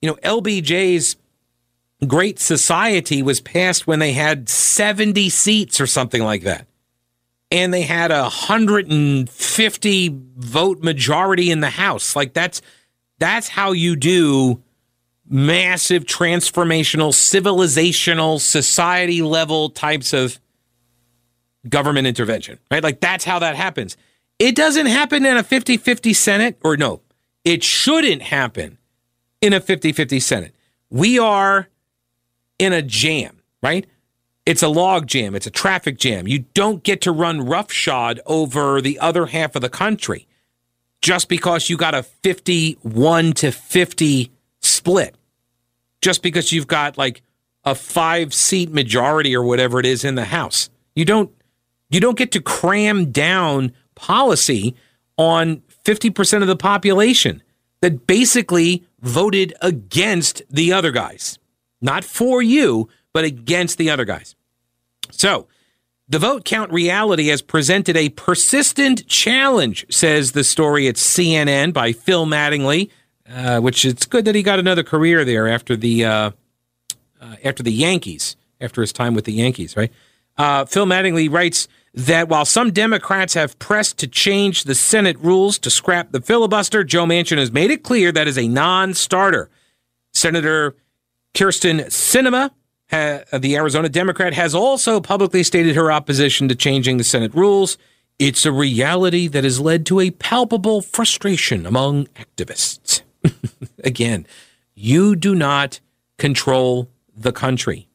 You 0.00 0.08
know, 0.08 0.16
LBJ's 0.22 1.16
Great 2.06 2.38
Society 2.38 3.22
was 3.22 3.40
passed 3.40 3.86
when 3.86 3.98
they 3.98 4.12
had 4.12 4.48
70 4.48 5.28
seats 5.28 5.80
or 5.80 5.86
something 5.86 6.22
like 6.22 6.44
that. 6.44 6.66
And 7.50 7.72
they 7.72 7.82
had 7.82 8.10
a 8.10 8.22
150 8.22 10.20
vote 10.36 10.82
majority 10.82 11.50
in 11.50 11.60
the 11.60 11.70
House. 11.70 12.14
Like 12.14 12.34
that's 12.34 12.60
that's 13.18 13.48
how 13.48 13.72
you 13.72 13.96
do 13.96 14.62
massive 15.28 16.04
transformational 16.04 17.12
civilizational 17.12 18.40
society 18.40 19.22
level 19.22 19.70
types 19.70 20.12
of 20.12 20.38
government 21.68 22.06
intervention, 22.06 22.58
right? 22.70 22.82
Like 22.82 23.00
that's 23.00 23.24
how 23.24 23.38
that 23.40 23.56
happens. 23.56 23.96
It 24.38 24.54
doesn't 24.54 24.86
happen 24.86 25.26
in 25.26 25.36
a 25.36 25.42
50-50 25.42 26.14
Senate 26.14 26.58
or 26.62 26.76
no. 26.76 27.02
It 27.44 27.64
shouldn't 27.64 28.22
happen 28.22 28.78
in 29.40 29.52
a 29.52 29.60
50-50 29.60 30.22
Senate. 30.22 30.54
We 30.90 31.18
are 31.18 31.68
in 32.58 32.72
a 32.72 32.82
jam, 32.82 33.42
right? 33.62 33.86
It's 34.48 34.62
a 34.62 34.68
log 34.68 35.06
jam, 35.06 35.34
it's 35.34 35.46
a 35.46 35.50
traffic 35.50 35.98
jam. 35.98 36.26
You 36.26 36.46
don't 36.54 36.82
get 36.82 37.02
to 37.02 37.12
run 37.12 37.44
roughshod 37.44 38.18
over 38.24 38.80
the 38.80 38.98
other 38.98 39.26
half 39.26 39.54
of 39.54 39.60
the 39.60 39.68
country 39.68 40.26
just 41.02 41.28
because 41.28 41.68
you 41.68 41.76
got 41.76 41.94
a 41.94 42.02
51 42.02 43.34
to 43.34 43.52
50 43.52 44.32
split. 44.60 45.16
Just 46.00 46.22
because 46.22 46.50
you've 46.50 46.66
got 46.66 46.96
like 46.96 47.20
a 47.62 47.74
5 47.74 48.32
seat 48.32 48.72
majority 48.72 49.36
or 49.36 49.42
whatever 49.42 49.80
it 49.80 49.84
is 49.84 50.02
in 50.02 50.14
the 50.14 50.24
House. 50.24 50.70
You 50.94 51.04
don't 51.04 51.30
you 51.90 52.00
don't 52.00 52.16
get 52.16 52.32
to 52.32 52.40
cram 52.40 53.12
down 53.12 53.72
policy 53.96 54.74
on 55.18 55.62
50% 55.84 56.40
of 56.40 56.48
the 56.48 56.56
population 56.56 57.42
that 57.82 58.06
basically 58.06 58.86
voted 59.02 59.52
against 59.60 60.40
the 60.48 60.72
other 60.72 60.90
guys 60.90 61.38
not 61.80 62.02
for 62.02 62.42
you, 62.42 62.88
but 63.12 63.24
against 63.24 63.78
the 63.78 63.90
other 63.90 64.04
guys. 64.04 64.34
So, 65.10 65.46
the 66.08 66.18
vote 66.18 66.44
count 66.44 66.72
reality 66.72 67.26
has 67.26 67.42
presented 67.42 67.96
a 67.96 68.08
persistent 68.10 69.06
challenge, 69.06 69.84
says 69.90 70.32
the 70.32 70.42
story 70.42 70.88
at 70.88 70.94
CNN 70.94 71.74
by 71.74 71.92
Phil 71.92 72.24
Mattingly, 72.24 72.90
uh, 73.30 73.60
which 73.60 73.84
it's 73.84 74.06
good 74.06 74.24
that 74.24 74.34
he 74.34 74.42
got 74.42 74.58
another 74.58 74.82
career 74.82 75.24
there 75.24 75.46
after 75.46 75.76
the 75.76 76.04
uh, 76.04 76.30
uh, 77.20 77.36
after 77.44 77.62
the 77.62 77.72
Yankees, 77.72 78.36
after 78.60 78.80
his 78.80 78.92
time 78.92 79.14
with 79.14 79.26
the 79.26 79.32
Yankees, 79.32 79.76
right? 79.76 79.92
Uh, 80.38 80.64
Phil 80.64 80.86
Mattingly 80.86 81.30
writes 81.30 81.68
that 81.92 82.28
while 82.28 82.44
some 82.44 82.70
Democrats 82.70 83.34
have 83.34 83.58
pressed 83.58 83.98
to 83.98 84.06
change 84.06 84.64
the 84.64 84.74
Senate 84.74 85.18
rules 85.18 85.58
to 85.58 85.68
scrap 85.68 86.12
the 86.12 86.20
filibuster, 86.20 86.84
Joe 86.84 87.04
Manchin 87.04 87.38
has 87.38 87.50
made 87.50 87.70
it 87.70 87.82
clear 87.82 88.12
that 88.12 88.28
is 88.28 88.38
a 88.38 88.46
non-starter. 88.46 89.50
Senator 90.12 90.76
Kyrsten 91.34 91.90
The 92.90 93.54
Arizona 93.56 93.88
Democrat, 93.88 94.32
has 94.34 94.54
also 94.54 95.00
publicly 95.00 95.42
stated 95.42 95.76
her 95.76 95.92
opposition 95.92 96.48
to 96.48 96.54
changing 96.54 96.96
the 96.96 97.04
Senate 97.04 97.34
rules. 97.34 97.78
It's 98.18 98.46
a 98.46 98.52
reality 98.52 99.28
that 99.28 99.44
has 99.44 99.60
led 99.60 99.86
to 99.86 100.00
a 100.00 100.10
palpable 100.10 100.80
frustration 100.80 101.66
among 101.66 102.06
activists. 102.06 103.02
Again, 103.84 104.26
you 104.74 105.14
do 105.14 105.34
not 105.34 105.80
control 106.18 106.88
the 107.16 107.32
country. 107.32 107.88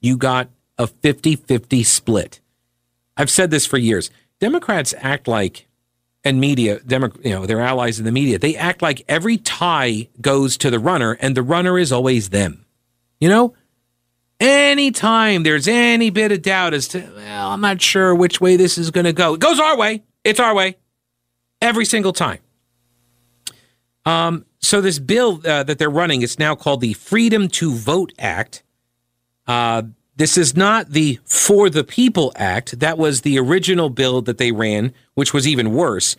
You 0.00 0.16
got 0.16 0.48
a 0.78 0.86
50 0.86 1.36
50 1.36 1.82
split. 1.82 2.40
I've 3.16 3.30
said 3.30 3.50
this 3.50 3.66
for 3.66 3.78
years. 3.78 4.10
Democrats 4.40 4.94
act 4.98 5.26
like 5.28 5.66
and 6.24 6.40
media, 6.40 6.80
Demo- 6.80 7.12
you 7.22 7.30
know, 7.30 7.46
their 7.46 7.60
allies 7.60 7.98
in 7.98 8.04
the 8.04 8.12
media, 8.12 8.38
they 8.38 8.56
act 8.56 8.82
like 8.82 9.04
every 9.08 9.36
tie 9.36 10.08
goes 10.20 10.56
to 10.58 10.70
the 10.70 10.78
runner 10.78 11.16
and 11.20 11.36
the 11.36 11.42
runner 11.42 11.78
is 11.78 11.92
always 11.92 12.30
them. 12.30 12.64
You 13.20 13.28
know, 13.28 13.54
anytime 14.40 15.42
there's 15.42 15.68
any 15.68 16.10
bit 16.10 16.32
of 16.32 16.42
doubt 16.42 16.74
as 16.74 16.88
to, 16.88 17.00
well, 17.16 17.50
I'm 17.50 17.60
not 17.60 17.82
sure 17.82 18.14
which 18.14 18.40
way 18.40 18.56
this 18.56 18.78
is 18.78 18.90
going 18.90 19.06
to 19.06 19.12
go, 19.12 19.34
it 19.34 19.40
goes 19.40 19.58
our 19.58 19.76
way. 19.76 20.04
It's 20.24 20.40
our 20.40 20.54
way 20.54 20.76
every 21.60 21.84
single 21.84 22.12
time. 22.12 22.38
Um, 24.04 24.46
so 24.60 24.80
this 24.80 24.98
bill 24.98 25.40
uh, 25.44 25.62
that 25.64 25.78
they're 25.78 25.90
running 25.90 26.22
is 26.22 26.38
now 26.38 26.54
called 26.54 26.80
the 26.80 26.94
Freedom 26.94 27.48
to 27.48 27.72
Vote 27.72 28.12
Act. 28.18 28.62
Uh, 29.46 29.82
this 30.16 30.36
is 30.36 30.56
not 30.56 30.90
the 30.90 31.20
For 31.24 31.70
the 31.70 31.84
People 31.84 32.32
Act. 32.36 32.80
That 32.80 32.98
was 32.98 33.20
the 33.20 33.38
original 33.38 33.88
bill 33.90 34.20
that 34.22 34.38
they 34.38 34.50
ran, 34.50 34.92
which 35.14 35.32
was 35.32 35.46
even 35.46 35.72
worse. 35.72 36.16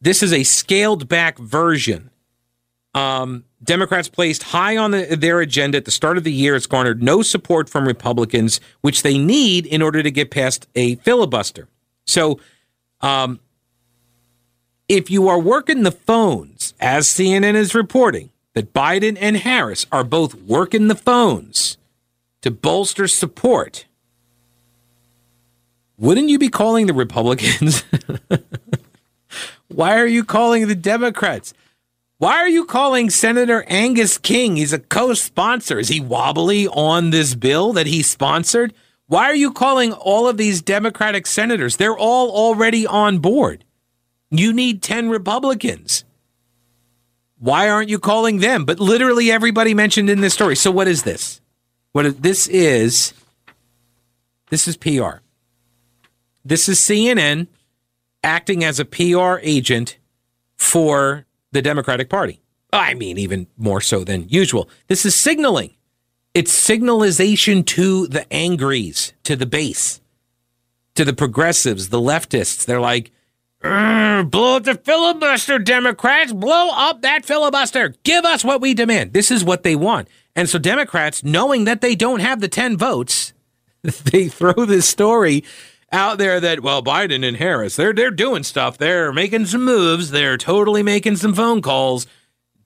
This 0.00 0.22
is 0.22 0.32
a 0.32 0.44
scaled 0.44 1.08
back 1.08 1.38
version. 1.38 2.10
Um, 2.94 3.44
Democrats 3.62 4.08
placed 4.08 4.44
high 4.44 4.76
on 4.76 4.92
the, 4.92 5.16
their 5.16 5.40
agenda 5.40 5.78
at 5.78 5.84
the 5.84 5.90
start 5.90 6.16
of 6.16 6.24
the 6.24 6.32
year. 6.32 6.56
It's 6.56 6.66
garnered 6.66 7.02
no 7.02 7.22
support 7.22 7.68
from 7.68 7.86
Republicans, 7.86 8.60
which 8.80 9.02
they 9.02 9.18
need 9.18 9.66
in 9.66 9.82
order 9.82 10.02
to 10.02 10.10
get 10.10 10.30
past 10.30 10.66
a 10.74 10.96
filibuster. 10.96 11.68
So, 12.06 12.40
um, 13.00 13.40
if 14.88 15.10
you 15.10 15.28
are 15.28 15.38
working 15.38 15.82
the 15.82 15.92
phones, 15.92 16.74
as 16.80 17.06
CNN 17.06 17.54
is 17.54 17.74
reporting, 17.74 18.30
that 18.54 18.72
Biden 18.72 19.18
and 19.20 19.36
Harris 19.36 19.86
are 19.92 20.04
both 20.04 20.34
working 20.34 20.88
the 20.88 20.94
phones 20.94 21.76
to 22.40 22.50
bolster 22.50 23.06
support, 23.06 23.84
wouldn't 25.98 26.30
you 26.30 26.38
be 26.38 26.48
calling 26.48 26.86
the 26.86 26.94
Republicans? 26.94 27.84
Why 29.68 29.98
are 29.98 30.06
you 30.06 30.24
calling 30.24 30.66
the 30.66 30.74
Democrats? 30.74 31.52
Why 32.18 32.38
are 32.38 32.48
you 32.48 32.64
calling 32.64 33.10
Senator 33.10 33.64
Angus 33.68 34.18
King? 34.18 34.56
He's 34.56 34.72
a 34.72 34.80
co 34.80 35.14
sponsor. 35.14 35.78
Is 35.78 35.88
he 35.88 36.00
wobbly 36.00 36.66
on 36.66 37.10
this 37.10 37.36
bill 37.36 37.72
that 37.74 37.86
he 37.86 38.02
sponsored? 38.02 38.74
Why 39.06 39.26
are 39.26 39.36
you 39.36 39.52
calling 39.52 39.92
all 39.92 40.28
of 40.28 40.36
these 40.36 40.60
Democratic 40.60 41.28
senators? 41.28 41.76
They're 41.76 41.96
all 41.96 42.30
already 42.30 42.86
on 42.86 43.20
board. 43.20 43.64
You 44.30 44.52
need 44.52 44.82
10 44.82 45.08
Republicans. 45.08 46.04
Why 47.38 47.70
aren't 47.70 47.88
you 47.88 48.00
calling 48.00 48.38
them? 48.38 48.64
But 48.64 48.80
literally 48.80 49.30
everybody 49.30 49.72
mentioned 49.72 50.10
in 50.10 50.20
this 50.20 50.34
story. 50.34 50.56
So, 50.56 50.72
what 50.72 50.88
is 50.88 51.04
this? 51.04 51.40
What 51.92 52.20
this 52.20 52.48
is, 52.48 53.14
this 54.50 54.66
is 54.66 54.76
PR. 54.76 55.20
This 56.44 56.68
is 56.68 56.80
CNN 56.80 57.46
acting 58.24 58.64
as 58.64 58.80
a 58.80 58.84
PR 58.84 59.38
agent 59.40 59.98
for 60.56 61.24
the 61.52 61.62
Democratic 61.62 62.08
Party. 62.08 62.40
I 62.72 62.94
mean, 62.94 63.18
even 63.18 63.46
more 63.56 63.80
so 63.80 64.04
than 64.04 64.28
usual. 64.28 64.68
This 64.88 65.06
is 65.06 65.14
signaling. 65.14 65.74
It's 66.34 66.52
signalization 66.52 67.64
to 67.66 68.06
the 68.06 68.30
angries, 68.32 69.14
to 69.24 69.34
the 69.34 69.46
base, 69.46 70.00
to 70.94 71.04
the 71.04 71.14
progressives, 71.14 71.88
the 71.88 72.00
leftists. 72.00 72.66
They're 72.66 72.80
like, 72.80 73.10
blow 73.62 74.56
up 74.56 74.64
the 74.64 74.78
filibuster, 74.84 75.58
Democrats. 75.58 76.32
Blow 76.32 76.70
up 76.72 77.02
that 77.02 77.24
filibuster. 77.24 77.94
Give 78.04 78.24
us 78.24 78.44
what 78.44 78.60
we 78.60 78.74
demand. 78.74 79.14
This 79.14 79.30
is 79.30 79.42
what 79.42 79.62
they 79.62 79.74
want. 79.74 80.08
And 80.36 80.48
so 80.48 80.58
Democrats, 80.58 81.24
knowing 81.24 81.64
that 81.64 81.80
they 81.80 81.94
don't 81.94 82.20
have 82.20 82.40
the 82.40 82.48
10 82.48 82.76
votes, 82.76 83.32
they 83.82 84.28
throw 84.28 84.52
this 84.66 84.88
story 84.88 85.44
out 85.90 86.18
there 86.18 86.40
that 86.40 86.60
well 86.60 86.82
Biden 86.82 87.26
and 87.26 87.36
Harris 87.36 87.76
they're 87.76 87.92
they're 87.92 88.10
doing 88.10 88.42
stuff. 88.42 88.78
They're 88.78 89.12
making 89.12 89.46
some 89.46 89.64
moves. 89.64 90.10
They're 90.10 90.36
totally 90.36 90.82
making 90.82 91.16
some 91.16 91.34
phone 91.34 91.62
calls 91.62 92.06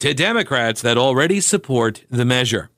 to 0.00 0.14
Democrats 0.14 0.82
that 0.82 0.98
already 0.98 1.40
support 1.40 2.04
the 2.10 2.24
measure. 2.24 2.70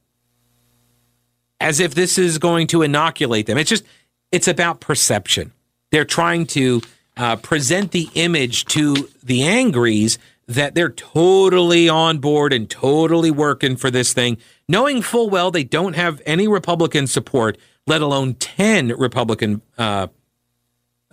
As 1.60 1.80
if 1.80 1.94
this 1.94 2.18
is 2.18 2.38
going 2.38 2.66
to 2.68 2.82
inoculate 2.82 3.46
them. 3.46 3.56
It's 3.58 3.70
just 3.70 3.84
it's 4.30 4.48
about 4.48 4.80
perception. 4.80 5.52
They're 5.90 6.04
trying 6.04 6.46
to 6.48 6.82
uh, 7.16 7.36
present 7.36 7.92
the 7.92 8.08
image 8.14 8.64
to 8.66 9.08
the 9.22 9.44
angries 9.44 10.18
that 10.46 10.74
they're 10.74 10.90
totally 10.90 11.88
on 11.88 12.18
board 12.18 12.52
and 12.52 12.68
totally 12.68 13.30
working 13.30 13.76
for 13.76 13.90
this 13.90 14.12
thing 14.12 14.36
knowing 14.68 15.02
full 15.02 15.30
well 15.30 15.50
they 15.50 15.64
don't 15.64 15.94
have 15.94 16.20
any 16.26 16.48
Republican 16.48 17.06
support, 17.06 17.58
let 17.86 18.00
alone 18.00 18.34
10 18.34 18.88
Republican 18.88 19.62
uh, 19.78 20.08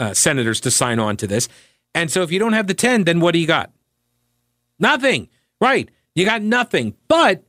uh, 0.01 0.13
senators 0.15 0.59
to 0.61 0.71
sign 0.71 0.99
on 0.99 1.15
to 1.17 1.27
this. 1.27 1.47
And 1.93 2.09
so 2.09 2.23
if 2.23 2.31
you 2.31 2.39
don't 2.39 2.53
have 2.53 2.67
the 2.67 2.73
10, 2.73 3.03
then 3.03 3.19
what 3.19 3.33
do 3.33 3.39
you 3.39 3.47
got? 3.47 3.71
Nothing. 4.79 5.29
Right. 5.61 5.89
You 6.15 6.25
got 6.25 6.41
nothing. 6.41 6.95
But 7.07 7.43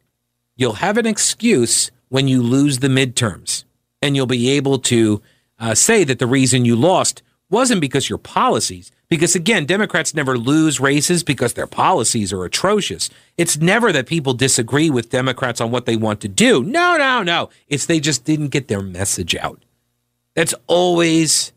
you'll 0.57 0.75
have 0.75 0.99
an 0.99 1.07
excuse 1.07 1.91
when 2.11 2.29
you 2.29 2.43
lose 2.43 2.81
the 2.81 2.88
midterms. 2.88 3.65
And 4.03 4.15
you'll 4.15 4.27
be 4.27 4.51
able 4.51 4.79
to 4.81 5.23
uh, 5.59 5.75
say 5.75 6.05
that 6.05 6.19
the 6.19 6.27
reason 6.27 6.65
you 6.65 6.77
lost 6.77 7.23
wasn't 7.49 7.81
because 7.81 8.09
your 8.09 8.19
policies, 8.19 8.91
because 9.09 9.35
again, 9.35 9.65
Democrats 9.65 10.15
never 10.15 10.37
lose 10.37 10.81
races 10.81 11.23
because 11.23 11.55
their 11.55 11.67
policies 11.67 12.33
are 12.33 12.45
atrocious. 12.45 13.09
It's 13.37 13.59
never 13.59 13.93
that 13.93 14.07
people 14.07 14.35
disagree 14.35 14.91
with 14.91 15.11
Democrats 15.11 15.61
on 15.61 15.71
what 15.71 15.87
they 15.87 15.97
want 15.97 16.21
to 16.23 16.29
do. 16.29 16.62
No, 16.65 16.97
no, 16.97 17.23
no. 17.23 17.49
It's 17.69 17.87
they 17.87 18.01
just 18.01 18.25
didn't 18.25 18.49
get 18.49 18.69
their 18.69 18.83
message 18.83 19.37
out. 19.37 19.62
That's 20.35 20.55
always 20.67 21.53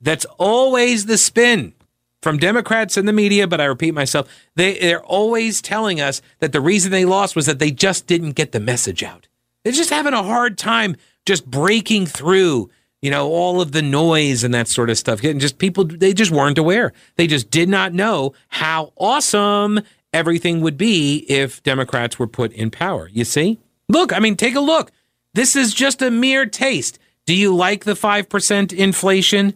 that's 0.00 0.26
always 0.38 1.06
the 1.06 1.18
spin 1.18 1.74
from 2.22 2.38
Democrats 2.38 2.96
and 2.96 3.08
the 3.08 3.12
media, 3.12 3.46
but 3.46 3.60
I 3.60 3.64
repeat 3.64 3.94
myself, 3.94 4.28
they, 4.54 4.78
they're 4.78 5.02
always 5.02 5.62
telling 5.62 6.00
us 6.00 6.20
that 6.40 6.52
the 6.52 6.60
reason 6.60 6.90
they 6.90 7.04
lost 7.04 7.34
was 7.34 7.46
that 7.46 7.58
they 7.58 7.70
just 7.70 8.06
didn't 8.06 8.32
get 8.32 8.52
the 8.52 8.60
message 8.60 9.02
out. 9.02 9.28
They're 9.64 9.72
just 9.72 9.90
having 9.90 10.14
a 10.14 10.22
hard 10.22 10.58
time 10.58 10.96
just 11.26 11.46
breaking 11.46 12.06
through, 12.06 12.70
you 13.02 13.10
know, 13.10 13.28
all 13.28 13.60
of 13.60 13.72
the 13.72 13.82
noise 13.82 14.44
and 14.44 14.52
that 14.54 14.68
sort 14.68 14.90
of 14.90 14.98
stuff. 14.98 15.22
And 15.24 15.40
just 15.40 15.58
people, 15.58 15.84
they 15.84 16.12
just 16.12 16.30
weren't 16.30 16.58
aware. 16.58 16.92
They 17.16 17.26
just 17.26 17.50
did 17.50 17.68
not 17.68 17.92
know 17.92 18.34
how 18.48 18.92
awesome 18.96 19.80
everything 20.12 20.60
would 20.60 20.76
be 20.76 21.24
if 21.28 21.62
Democrats 21.62 22.18
were 22.18 22.26
put 22.26 22.52
in 22.52 22.70
power. 22.70 23.08
You 23.12 23.24
see? 23.24 23.58
Look, 23.88 24.12
I 24.12 24.18
mean, 24.18 24.36
take 24.36 24.54
a 24.54 24.60
look. 24.60 24.92
This 25.34 25.56
is 25.56 25.72
just 25.72 26.02
a 26.02 26.10
mere 26.10 26.46
taste. 26.46 26.98
Do 27.26 27.34
you 27.34 27.54
like 27.54 27.84
the 27.84 27.92
5% 27.92 28.72
inflation? 28.72 29.54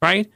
Right? 0.00 0.30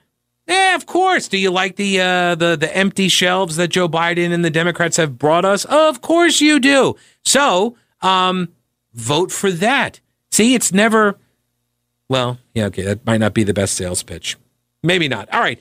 Yeah, 0.46 0.74
of 0.74 0.86
course. 0.86 1.28
Do 1.28 1.38
you 1.38 1.50
like 1.50 1.76
the 1.76 2.00
uh, 2.00 2.34
the 2.34 2.56
the 2.56 2.76
empty 2.76 3.08
shelves 3.08 3.56
that 3.56 3.68
Joe 3.68 3.88
Biden 3.88 4.32
and 4.32 4.44
the 4.44 4.50
Democrats 4.50 4.96
have 4.96 5.18
brought 5.18 5.44
us? 5.44 5.64
Of 5.66 6.00
course 6.00 6.40
you 6.40 6.58
do. 6.58 6.96
So, 7.24 7.76
um, 8.00 8.48
vote 8.92 9.30
for 9.30 9.52
that. 9.52 10.00
See, 10.30 10.54
it's 10.54 10.72
never. 10.72 11.18
Well, 12.08 12.38
yeah, 12.54 12.66
okay, 12.66 12.82
that 12.82 13.06
might 13.06 13.18
not 13.18 13.34
be 13.34 13.44
the 13.44 13.54
best 13.54 13.74
sales 13.74 14.02
pitch. 14.02 14.36
Maybe 14.82 15.08
not. 15.08 15.32
All 15.32 15.40
right. 15.40 15.60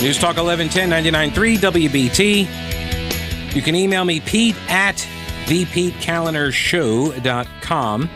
News 0.00 0.18
Talk 0.18 0.38
1110 0.38 0.88
99.3 1.32 1.58
WBT. 1.58 3.54
You 3.54 3.60
can 3.60 3.74
email 3.74 4.04
me, 4.04 4.20
Pete 4.20 4.56
at 4.68 5.06
thepetekalinershow.com. 5.50 8.10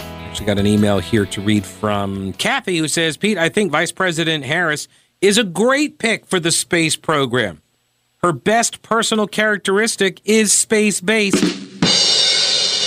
Actually, 0.00 0.46
got 0.46 0.58
an 0.58 0.66
email 0.66 0.98
here 1.00 1.26
to 1.26 1.42
read 1.42 1.66
from 1.66 2.32
Kathy 2.32 2.78
who 2.78 2.88
says, 2.88 3.18
Pete, 3.18 3.36
I 3.36 3.50
think 3.50 3.70
Vice 3.70 3.92
President 3.92 4.46
Harris 4.46 4.88
is 5.20 5.36
a 5.36 5.44
great 5.44 5.98
pick 5.98 6.24
for 6.24 6.40
the 6.40 6.50
space 6.50 6.96
program. 6.96 7.60
Her 8.22 8.32
best 8.32 8.80
personal 8.80 9.26
characteristic 9.26 10.22
is 10.24 10.54
space 10.54 11.02
based. 11.02 11.44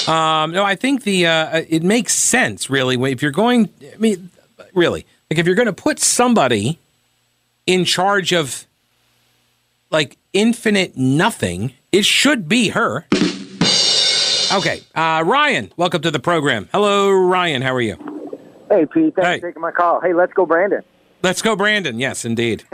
Um, 0.09 0.51
no, 0.51 0.63
I 0.63 0.73
think 0.73 1.03
the 1.03 1.27
uh, 1.27 1.61
it 1.69 1.83
makes 1.83 2.15
sense 2.15 2.71
really 2.71 2.95
if 3.11 3.21
you're 3.21 3.29
going. 3.29 3.69
I 3.83 3.97
mean, 3.97 4.31
really, 4.73 5.05
like 5.29 5.37
if 5.37 5.45
you're 5.45 5.53
going 5.53 5.67
to 5.67 5.73
put 5.73 5.99
somebody 5.99 6.79
in 7.67 7.85
charge 7.85 8.33
of 8.33 8.65
like 9.91 10.17
infinite 10.33 10.97
nothing, 10.97 11.73
it 11.91 12.03
should 12.03 12.49
be 12.49 12.69
her. 12.69 13.05
Okay, 14.53 14.81
uh, 14.95 15.23
Ryan, 15.25 15.71
welcome 15.77 16.01
to 16.01 16.11
the 16.11 16.19
program. 16.19 16.67
Hello, 16.73 17.09
Ryan. 17.09 17.61
How 17.61 17.73
are 17.73 17.81
you? 17.81 17.95
Hey, 18.69 18.85
Pete. 18.85 19.15
Thanks 19.15 19.27
Hey. 19.29 19.39
for 19.39 19.47
taking 19.47 19.61
my 19.61 19.71
call. 19.71 20.01
Hey, 20.01 20.13
let's 20.13 20.33
go, 20.33 20.45
Brandon. 20.45 20.81
Let's 21.23 21.41
go, 21.41 21.55
Brandon. 21.55 21.99
Yes, 21.99 22.25
indeed. 22.25 22.63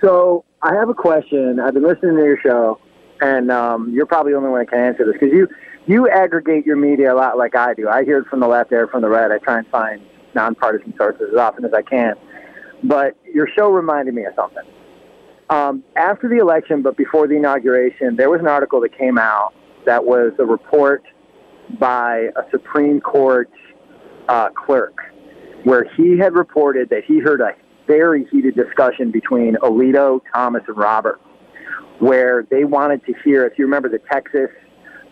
So 0.00 0.44
I 0.62 0.74
have 0.76 0.88
a 0.88 0.94
question. 0.94 1.60
I've 1.60 1.74
been 1.74 1.82
listening 1.82 2.16
to 2.16 2.22
your 2.24 2.38
show, 2.40 2.80
and 3.20 3.50
um, 3.50 3.90
you're 3.92 4.06
probably 4.06 4.32
the 4.32 4.38
only 4.38 4.48
one 4.48 4.60
that 4.60 4.70
can 4.70 4.78
answer 4.80 5.04
this 5.04 5.12
because 5.20 5.28
you 5.30 5.46
you 5.86 6.08
aggregate 6.08 6.64
your 6.64 6.76
media 6.76 7.12
a 7.12 7.16
lot 7.16 7.36
like 7.36 7.54
I 7.54 7.74
do. 7.74 7.86
I 7.86 8.02
hear 8.04 8.20
it 8.20 8.26
from 8.28 8.40
the 8.40 8.48
left, 8.48 8.72
it 8.72 8.88
from 8.90 9.02
the 9.02 9.10
right. 9.10 9.30
I 9.30 9.36
try 9.36 9.58
and 9.58 9.66
find 9.66 10.00
nonpartisan 10.34 10.94
sources 10.96 11.28
as 11.30 11.36
often 11.38 11.66
as 11.66 11.74
I 11.74 11.82
can. 11.82 12.14
But 12.82 13.14
your 13.30 13.46
show 13.46 13.68
reminded 13.70 14.14
me 14.14 14.24
of 14.24 14.32
something. 14.36 14.64
Um, 15.50 15.84
after 15.96 16.30
the 16.30 16.38
election, 16.38 16.80
but 16.80 16.96
before 16.96 17.26
the 17.28 17.34
inauguration, 17.34 18.16
there 18.16 18.30
was 18.30 18.40
an 18.40 18.46
article 18.46 18.80
that 18.80 18.96
came 18.96 19.18
out 19.18 19.52
that 19.86 20.04
was 20.04 20.32
a 20.38 20.44
report 20.44 21.02
by 21.78 22.28
a 22.36 22.42
Supreme 22.50 23.00
Court 23.00 23.50
uh, 24.28 24.48
clerk 24.50 24.96
where 25.64 25.84
he 25.96 26.18
had 26.18 26.34
reported 26.34 26.88
that 26.90 27.04
he 27.04 27.18
heard 27.18 27.40
a 27.40 27.52
very 27.86 28.26
heated 28.30 28.54
discussion 28.54 29.10
between 29.10 29.56
Alito, 29.56 30.20
Thomas, 30.32 30.62
and 30.68 30.76
Robert, 30.76 31.20
where 31.98 32.46
they 32.50 32.64
wanted 32.64 33.04
to 33.06 33.14
hear, 33.24 33.44
if 33.44 33.58
you 33.58 33.64
remember 33.64 33.88
the 33.88 34.00
Texas, 34.10 34.48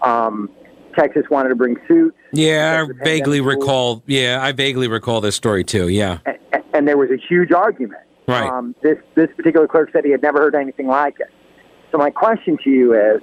um, 0.02 0.48
Texas 0.96 1.24
wanted 1.30 1.50
to 1.50 1.54
bring 1.54 1.76
suit. 1.86 2.14
Yeah, 2.32 2.86
I 2.88 3.04
vaguely 3.04 3.40
recall. 3.40 4.02
Yeah, 4.06 4.38
I 4.40 4.52
vaguely 4.52 4.88
recall 4.88 5.20
this 5.20 5.36
story 5.36 5.64
too. 5.64 5.88
Yeah. 5.88 6.18
and, 6.52 6.62
and 6.72 6.88
there 6.88 6.96
was 6.96 7.10
a 7.10 7.18
huge 7.28 7.52
argument. 7.52 8.00
Right. 8.26 8.48
Um, 8.48 8.74
this 8.82 8.98
this 9.14 9.28
particular 9.36 9.66
clerk 9.66 9.90
said 9.92 10.04
he 10.04 10.10
had 10.10 10.22
never 10.22 10.38
heard 10.38 10.54
anything 10.54 10.86
like 10.86 11.18
it. 11.18 11.28
So 11.90 11.98
my 11.98 12.10
question 12.10 12.58
to 12.62 12.70
you 12.70 12.94
is, 12.94 13.22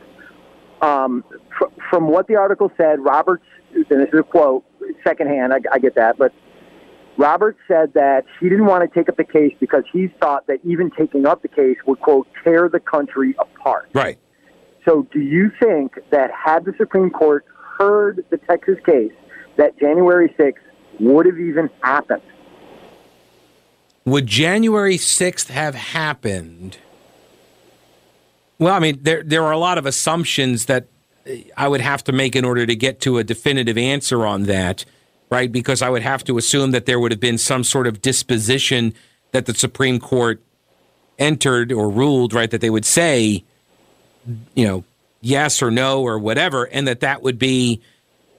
um, 0.81 1.23
fr- 1.57 1.73
from 1.89 2.07
what 2.07 2.27
the 2.27 2.35
article 2.35 2.71
said, 2.77 2.99
Roberts, 2.99 3.45
and 3.73 3.85
this 3.85 4.09
is 4.13 4.19
a 4.19 4.23
quote, 4.23 4.63
secondhand, 5.03 5.53
I, 5.53 5.59
I 5.71 5.79
get 5.79 5.95
that, 5.95 6.17
but 6.17 6.33
Roberts 7.17 7.59
said 7.67 7.93
that 7.93 8.25
he 8.39 8.49
didn't 8.49 8.65
want 8.65 8.89
to 8.89 8.99
take 8.99 9.07
up 9.09 9.17
the 9.17 9.23
case 9.23 9.53
because 9.59 9.83
he 9.91 10.07
thought 10.19 10.47
that 10.47 10.59
even 10.63 10.91
taking 10.91 11.25
up 11.25 11.41
the 11.41 11.47
case 11.47 11.77
would 11.85 12.01
quote 12.01 12.27
tear 12.43 12.67
the 12.69 12.79
country 12.79 13.35
apart. 13.39 13.89
Right. 13.93 14.19
So, 14.85 15.07
do 15.11 15.19
you 15.19 15.49
think 15.59 15.97
that 16.11 16.29
had 16.31 16.65
the 16.65 16.73
Supreme 16.77 17.09
Court 17.09 17.45
heard 17.77 18.23
the 18.29 18.37
Texas 18.37 18.77
case, 18.85 19.13
that 19.57 19.77
January 19.79 20.33
6th 20.37 20.53
would 20.99 21.25
have 21.25 21.39
even 21.39 21.69
happened? 21.81 22.21
Would 24.05 24.27
January 24.27 24.97
6th 24.97 25.47
have 25.47 25.73
happened? 25.73 26.77
Well, 28.59 28.73
I 28.73 28.79
mean, 28.79 28.99
there 29.01 29.23
there 29.23 29.43
are 29.43 29.51
a 29.51 29.57
lot 29.57 29.77
of 29.77 29.85
assumptions 29.85 30.65
that 30.65 30.87
I 31.57 31.67
would 31.67 31.81
have 31.81 32.03
to 32.05 32.11
make 32.11 32.35
in 32.35 32.45
order 32.45 32.65
to 32.65 32.75
get 32.75 33.01
to 33.01 33.17
a 33.17 33.23
definitive 33.23 33.77
answer 33.77 34.25
on 34.25 34.43
that, 34.43 34.85
right? 35.29 35.51
Because 35.51 35.81
I 35.81 35.89
would 35.89 36.03
have 36.03 36.23
to 36.25 36.37
assume 36.37 36.71
that 36.71 36.85
there 36.85 36.99
would 36.99 37.11
have 37.11 37.19
been 37.19 37.37
some 37.37 37.63
sort 37.63 37.87
of 37.87 38.01
disposition 38.01 38.93
that 39.31 39.45
the 39.45 39.53
Supreme 39.53 39.99
Court 39.99 40.41
entered 41.17 41.71
or 41.71 41.89
ruled, 41.89 42.33
right? 42.33 42.49
That 42.49 42.61
they 42.61 42.69
would 42.69 42.85
say, 42.85 43.43
you 44.53 44.67
know, 44.67 44.83
yes 45.21 45.61
or 45.61 45.71
no 45.71 46.01
or 46.01 46.19
whatever, 46.19 46.65
and 46.65 46.87
that 46.87 46.99
that 47.01 47.23
would 47.23 47.39
be 47.39 47.81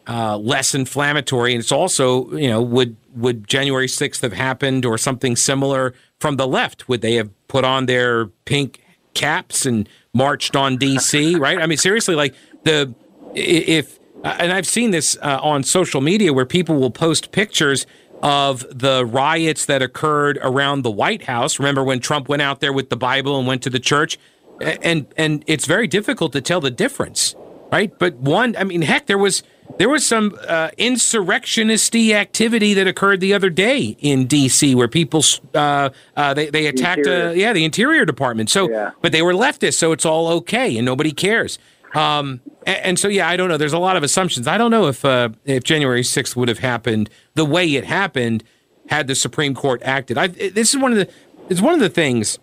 uh, 0.07 0.38
less 0.38 0.74
inflammatory. 0.74 1.52
And 1.52 1.61
it's 1.61 1.72
also, 1.72 2.31
you 2.33 2.48
know, 2.48 2.62
would 2.62 2.96
would 3.14 3.48
January 3.48 3.88
sixth 3.88 4.22
have 4.22 4.33
happened 4.33 4.85
or 4.85 4.96
something 4.96 5.37
similar 5.37 5.92
from 6.20 6.37
the 6.37 6.46
left? 6.46 6.88
Would 6.88 7.00
they 7.00 7.14
have 7.14 7.31
put 7.48 7.64
on 7.64 7.87
their 7.87 8.26
pink 8.44 8.83
caps 9.14 9.66
and 9.66 9.88
marched 10.16 10.57
on 10.57 10.76
D.C. 10.76 11.37
Right? 11.37 11.59
I 11.59 11.66
mean, 11.66 11.79
seriously, 11.79 12.14
like 12.14 12.35
the 12.64 12.94
if 13.35 13.98
and 14.24 14.52
I've 14.52 14.66
seen 14.66 14.90
this 14.90 15.16
uh, 15.22 15.38
on 15.42 15.62
social 15.62 16.00
media 16.00 16.33
where 16.33 16.46
people 16.46 16.76
will 16.76 16.90
post 16.90 17.33
pictures 17.33 17.87
of 18.22 18.64
the 18.76 19.05
riots 19.05 19.66
that 19.66 19.83
occurred 19.83 20.38
around 20.42 20.83
the 20.83 20.90
White 20.90 21.24
House. 21.24 21.59
Remember 21.59 21.85
when 21.85 22.00
Trump 22.00 22.29
went 22.29 22.42
out 22.42 22.61
there 22.61 22.72
with 22.72 22.88
the 22.88 22.96
Bible 22.96 23.38
and 23.38 23.46
went 23.46 23.62
to 23.62 23.70
the 23.70 23.79
church? 23.79 24.18
And 24.61 25.07
and 25.16 25.44
it's 25.46 25.66
very 25.66 25.87
difficult 25.87 26.33
to 26.33 26.40
tell 26.40 26.61
the 26.61 26.70
difference, 26.70 27.35
right? 27.70 27.96
But 27.98 28.14
one, 28.14 28.57
I 28.57 28.64
mean, 28.64 28.83
heck, 28.83 29.07
there 29.07 29.18
was 29.18 29.42
there 29.79 29.88
was 29.88 30.07
some 30.07 30.38
uh, 30.48 30.70
insurrectionisty 30.79 32.12
activity 32.12 32.74
that 32.74 32.87
occurred 32.87 33.20
the 33.20 33.35
other 33.35 33.50
day 33.50 33.96
in 34.00 34.26
D.C. 34.26 34.74
where 34.74 34.88
people 34.88 35.22
uh, 35.55 35.90
uh, 36.16 36.35
they 36.35 36.50
they 36.50 36.66
attacked, 36.66 37.07
uh, 37.07 37.33
yeah, 37.35 37.52
the 37.52 37.64
Interior 37.64 38.05
Department. 38.05 38.50
So, 38.50 38.68
Yeah. 38.70 38.90
but 39.02 39.12
they 39.12 39.22
were 39.22 39.33
leftists, 39.35 39.74
so 39.74 39.92
it's 39.92 40.05
all 40.05 40.29
okay, 40.29 40.76
and 40.76 40.85
nobody 40.87 41.12
cares. 41.12 41.59
Um, 41.94 42.40
a- 42.66 42.87
and, 42.87 42.98
so, 42.98 43.09
yeah, 43.09 43.29
I 43.29 43.37
don't 43.37 43.48
know. 43.48 43.57
There's 43.57 43.72
a 43.72 43.79
lot 43.79 43.96
of 43.96 44.02
assumptions. 44.02 44.46
I 44.46 44.59
don't 44.59 44.70
know 44.70 44.87
if 44.88 45.05
uh, 45.05 45.31
if 45.44 45.62
January 45.64 46.02
6th 46.02 46.37
would 46.37 46.48
have 46.48 46.59
happened 46.59 47.09
the 47.35 47.44
way 47.44 47.74
it 47.74 47.85
happened 47.85 48.44
had 48.88 49.07
the 49.07 49.14
Supreme 49.14 49.55
Court 49.55 49.83
acted. 49.85 50.16
I, 50.18 50.26
this 50.29 50.74
is 50.74 50.81
one 50.81 50.92
of 50.92 50.98
the 50.98 51.09
it's 51.48 51.61
one 51.61 51.74
of 51.74 51.81
the 51.81 51.88
things 51.88 52.38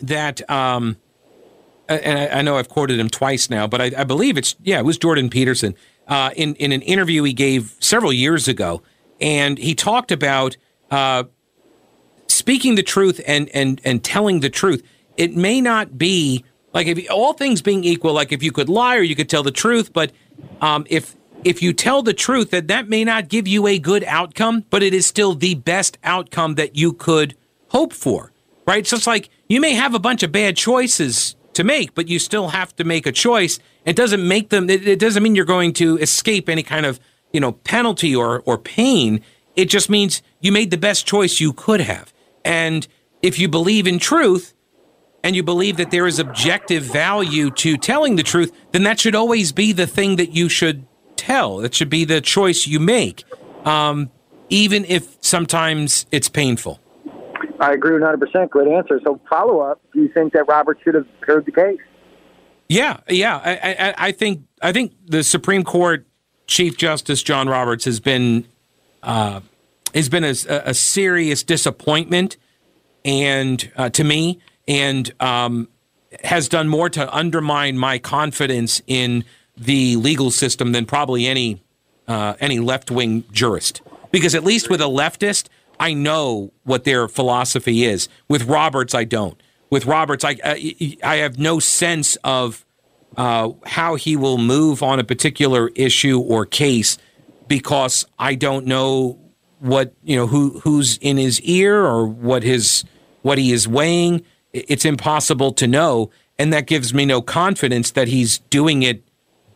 that 0.00 0.48
um, 0.50 0.96
and 1.88 2.18
I, 2.18 2.38
I 2.38 2.42
know 2.42 2.56
I've 2.56 2.68
quoted 2.68 2.98
him 2.98 3.08
twice 3.10 3.50
now, 3.50 3.66
but 3.66 3.80
I, 3.80 3.90
I 3.98 4.04
believe 4.04 4.38
it's 4.38 4.56
yeah, 4.62 4.78
it 4.78 4.84
was 4.84 4.98
Jordan 4.98 5.28
Peterson 5.30 5.74
uh, 6.10 6.30
in 6.36 6.54
in 6.56 6.72
an 6.72 6.82
interview 6.82 7.22
he 7.22 7.32
gave 7.32 7.76
several 7.78 8.12
years 8.12 8.48
ago, 8.48 8.82
and 9.20 9.56
he 9.56 9.74
talked 9.74 10.10
about 10.12 10.56
uh, 10.90 11.24
speaking 12.26 12.74
the 12.74 12.82
truth 12.82 13.20
and 13.26 13.48
and 13.50 13.80
and 13.84 14.04
telling 14.04 14.40
the 14.40 14.50
truth. 14.50 14.82
It 15.16 15.36
may 15.36 15.60
not 15.60 15.96
be 15.96 16.44
like 16.74 16.88
if 16.88 17.10
all 17.10 17.32
things 17.32 17.62
being 17.62 17.84
equal, 17.84 18.12
like 18.12 18.32
if 18.32 18.42
you 18.42 18.52
could 18.52 18.68
lie 18.68 18.96
or 18.96 19.02
you 19.02 19.14
could 19.14 19.28
tell 19.28 19.44
the 19.44 19.52
truth, 19.52 19.92
but 19.92 20.12
um, 20.60 20.84
if 20.90 21.16
if 21.44 21.62
you 21.62 21.72
tell 21.72 22.02
the 22.02 22.12
truth, 22.12 22.50
that 22.50 22.68
that 22.68 22.88
may 22.88 23.04
not 23.04 23.28
give 23.28 23.46
you 23.46 23.66
a 23.66 23.78
good 23.78 24.04
outcome, 24.04 24.64
but 24.68 24.82
it 24.82 24.92
is 24.92 25.06
still 25.06 25.34
the 25.34 25.54
best 25.54 25.96
outcome 26.02 26.56
that 26.56 26.76
you 26.76 26.92
could 26.92 27.36
hope 27.68 27.92
for, 27.92 28.32
right? 28.66 28.86
So 28.86 28.96
it's 28.96 29.06
like 29.06 29.30
you 29.48 29.60
may 29.60 29.74
have 29.74 29.94
a 29.94 30.00
bunch 30.00 30.22
of 30.24 30.32
bad 30.32 30.56
choices 30.56 31.36
to 31.60 31.64
make, 31.64 31.94
but 31.94 32.08
you 32.08 32.18
still 32.18 32.48
have 32.48 32.74
to 32.76 32.84
make 32.84 33.06
a 33.06 33.12
choice. 33.12 33.58
It 33.84 33.96
doesn't 33.96 34.26
make 34.26 34.48
them. 34.48 34.68
It, 34.68 34.86
it 34.86 34.98
doesn't 34.98 35.22
mean 35.22 35.34
you're 35.34 35.44
going 35.44 35.72
to 35.74 35.98
escape 35.98 36.48
any 36.48 36.62
kind 36.62 36.86
of 36.86 36.98
you 37.32 37.40
know 37.40 37.52
penalty 37.52 38.16
or 38.16 38.42
or 38.46 38.58
pain. 38.58 39.20
It 39.56 39.66
just 39.66 39.90
means 39.90 40.22
you 40.40 40.52
made 40.52 40.70
the 40.70 40.78
best 40.78 41.06
choice 41.06 41.40
you 41.40 41.52
could 41.52 41.80
have. 41.80 42.12
And 42.44 42.86
if 43.22 43.38
you 43.38 43.48
believe 43.48 43.86
in 43.86 43.98
truth, 43.98 44.54
and 45.22 45.36
you 45.36 45.42
believe 45.42 45.76
that 45.76 45.90
there 45.90 46.06
is 46.06 46.18
objective 46.18 46.82
value 46.82 47.50
to 47.50 47.76
telling 47.76 48.16
the 48.16 48.22
truth, 48.22 48.52
then 48.72 48.84
that 48.84 48.98
should 48.98 49.14
always 49.14 49.52
be 49.52 49.72
the 49.72 49.86
thing 49.86 50.16
that 50.16 50.32
you 50.32 50.48
should 50.48 50.86
tell. 51.16 51.58
That 51.58 51.74
should 51.74 51.90
be 51.90 52.04
the 52.04 52.20
choice 52.20 52.66
you 52.66 52.80
make, 52.80 53.24
um, 53.66 54.10
even 54.48 54.84
if 54.86 55.18
sometimes 55.20 56.06
it's 56.10 56.28
painful. 56.28 56.80
I 57.60 57.72
agree 57.72 57.92
100%. 57.92 58.50
Good 58.50 58.68
answer. 58.68 59.00
So, 59.04 59.20
follow 59.28 59.60
up 59.60 59.80
do 59.92 60.00
you 60.00 60.08
think 60.08 60.32
that 60.32 60.44
Robert 60.48 60.78
should 60.82 60.94
have 60.94 61.06
heard 61.20 61.44
the 61.44 61.52
case? 61.52 61.78
Yeah, 62.68 63.00
yeah. 63.08 63.36
I, 63.36 63.52
I, 63.52 63.94
I 64.08 64.12
think 64.12 64.44
I 64.62 64.72
think 64.72 64.94
the 65.04 65.22
Supreme 65.22 65.64
Court 65.64 66.06
Chief 66.46 66.76
Justice 66.76 67.22
John 67.22 67.48
Roberts 67.48 67.84
has 67.84 68.00
been 68.00 68.46
uh, 69.02 69.40
has 69.94 70.08
been 70.08 70.24
a, 70.24 70.34
a, 70.48 70.72
serious 70.74 71.42
disappointment, 71.42 72.36
and 73.04 73.72
uh, 73.76 73.88
to 73.90 74.04
me, 74.04 74.38
and 74.68 75.12
um, 75.20 75.68
has 76.22 76.48
done 76.48 76.68
more 76.68 76.88
to 76.90 77.12
undermine 77.14 77.76
my 77.76 77.98
confidence 77.98 78.82
in 78.86 79.24
the 79.56 79.96
legal 79.96 80.30
system 80.30 80.72
than 80.72 80.86
probably 80.86 81.26
any 81.26 81.62
uh, 82.06 82.34
any 82.40 82.60
left 82.60 82.90
wing 82.90 83.24
jurist. 83.32 83.82
Because 84.10 84.34
at 84.34 84.44
least 84.44 84.70
with 84.70 84.80
a 84.80 84.84
leftist, 84.84 85.48
I 85.80 85.94
know 85.94 86.52
what 86.64 86.84
their 86.84 87.08
philosophy 87.08 87.84
is. 87.84 88.08
With 88.28 88.44
Roberts, 88.44 88.94
I 88.94 89.04
don't. 89.04 89.42
With 89.70 89.86
Roberts, 89.86 90.24
I 90.24 90.36
I, 91.02 91.16
have 91.16 91.38
no 91.38 91.58
sense 91.58 92.16
of 92.22 92.66
uh, 93.16 93.50
how 93.64 93.94
he 93.94 94.14
will 94.14 94.36
move 94.36 94.82
on 94.82 95.00
a 95.00 95.04
particular 95.04 95.70
issue 95.74 96.20
or 96.20 96.44
case 96.44 96.98
because 97.48 98.04
I 98.18 98.34
don't 98.34 98.66
know 98.66 99.18
what 99.60 99.94
you 100.02 100.16
know 100.16 100.26
who 100.26 100.60
who's 100.60 100.98
in 100.98 101.16
his 101.16 101.40
ear 101.42 101.84
or 101.84 102.06
what 102.06 102.42
his 102.42 102.84
what 103.22 103.38
he 103.38 103.52
is 103.52 103.66
weighing. 103.66 104.22
It's 104.52 104.84
impossible 104.84 105.52
to 105.52 105.66
know, 105.66 106.10
and 106.38 106.52
that 106.52 106.66
gives 106.66 106.92
me 106.92 107.06
no 107.06 107.22
confidence 107.22 107.92
that 107.92 108.08
he's 108.08 108.38
doing 108.50 108.82
it 108.82 109.02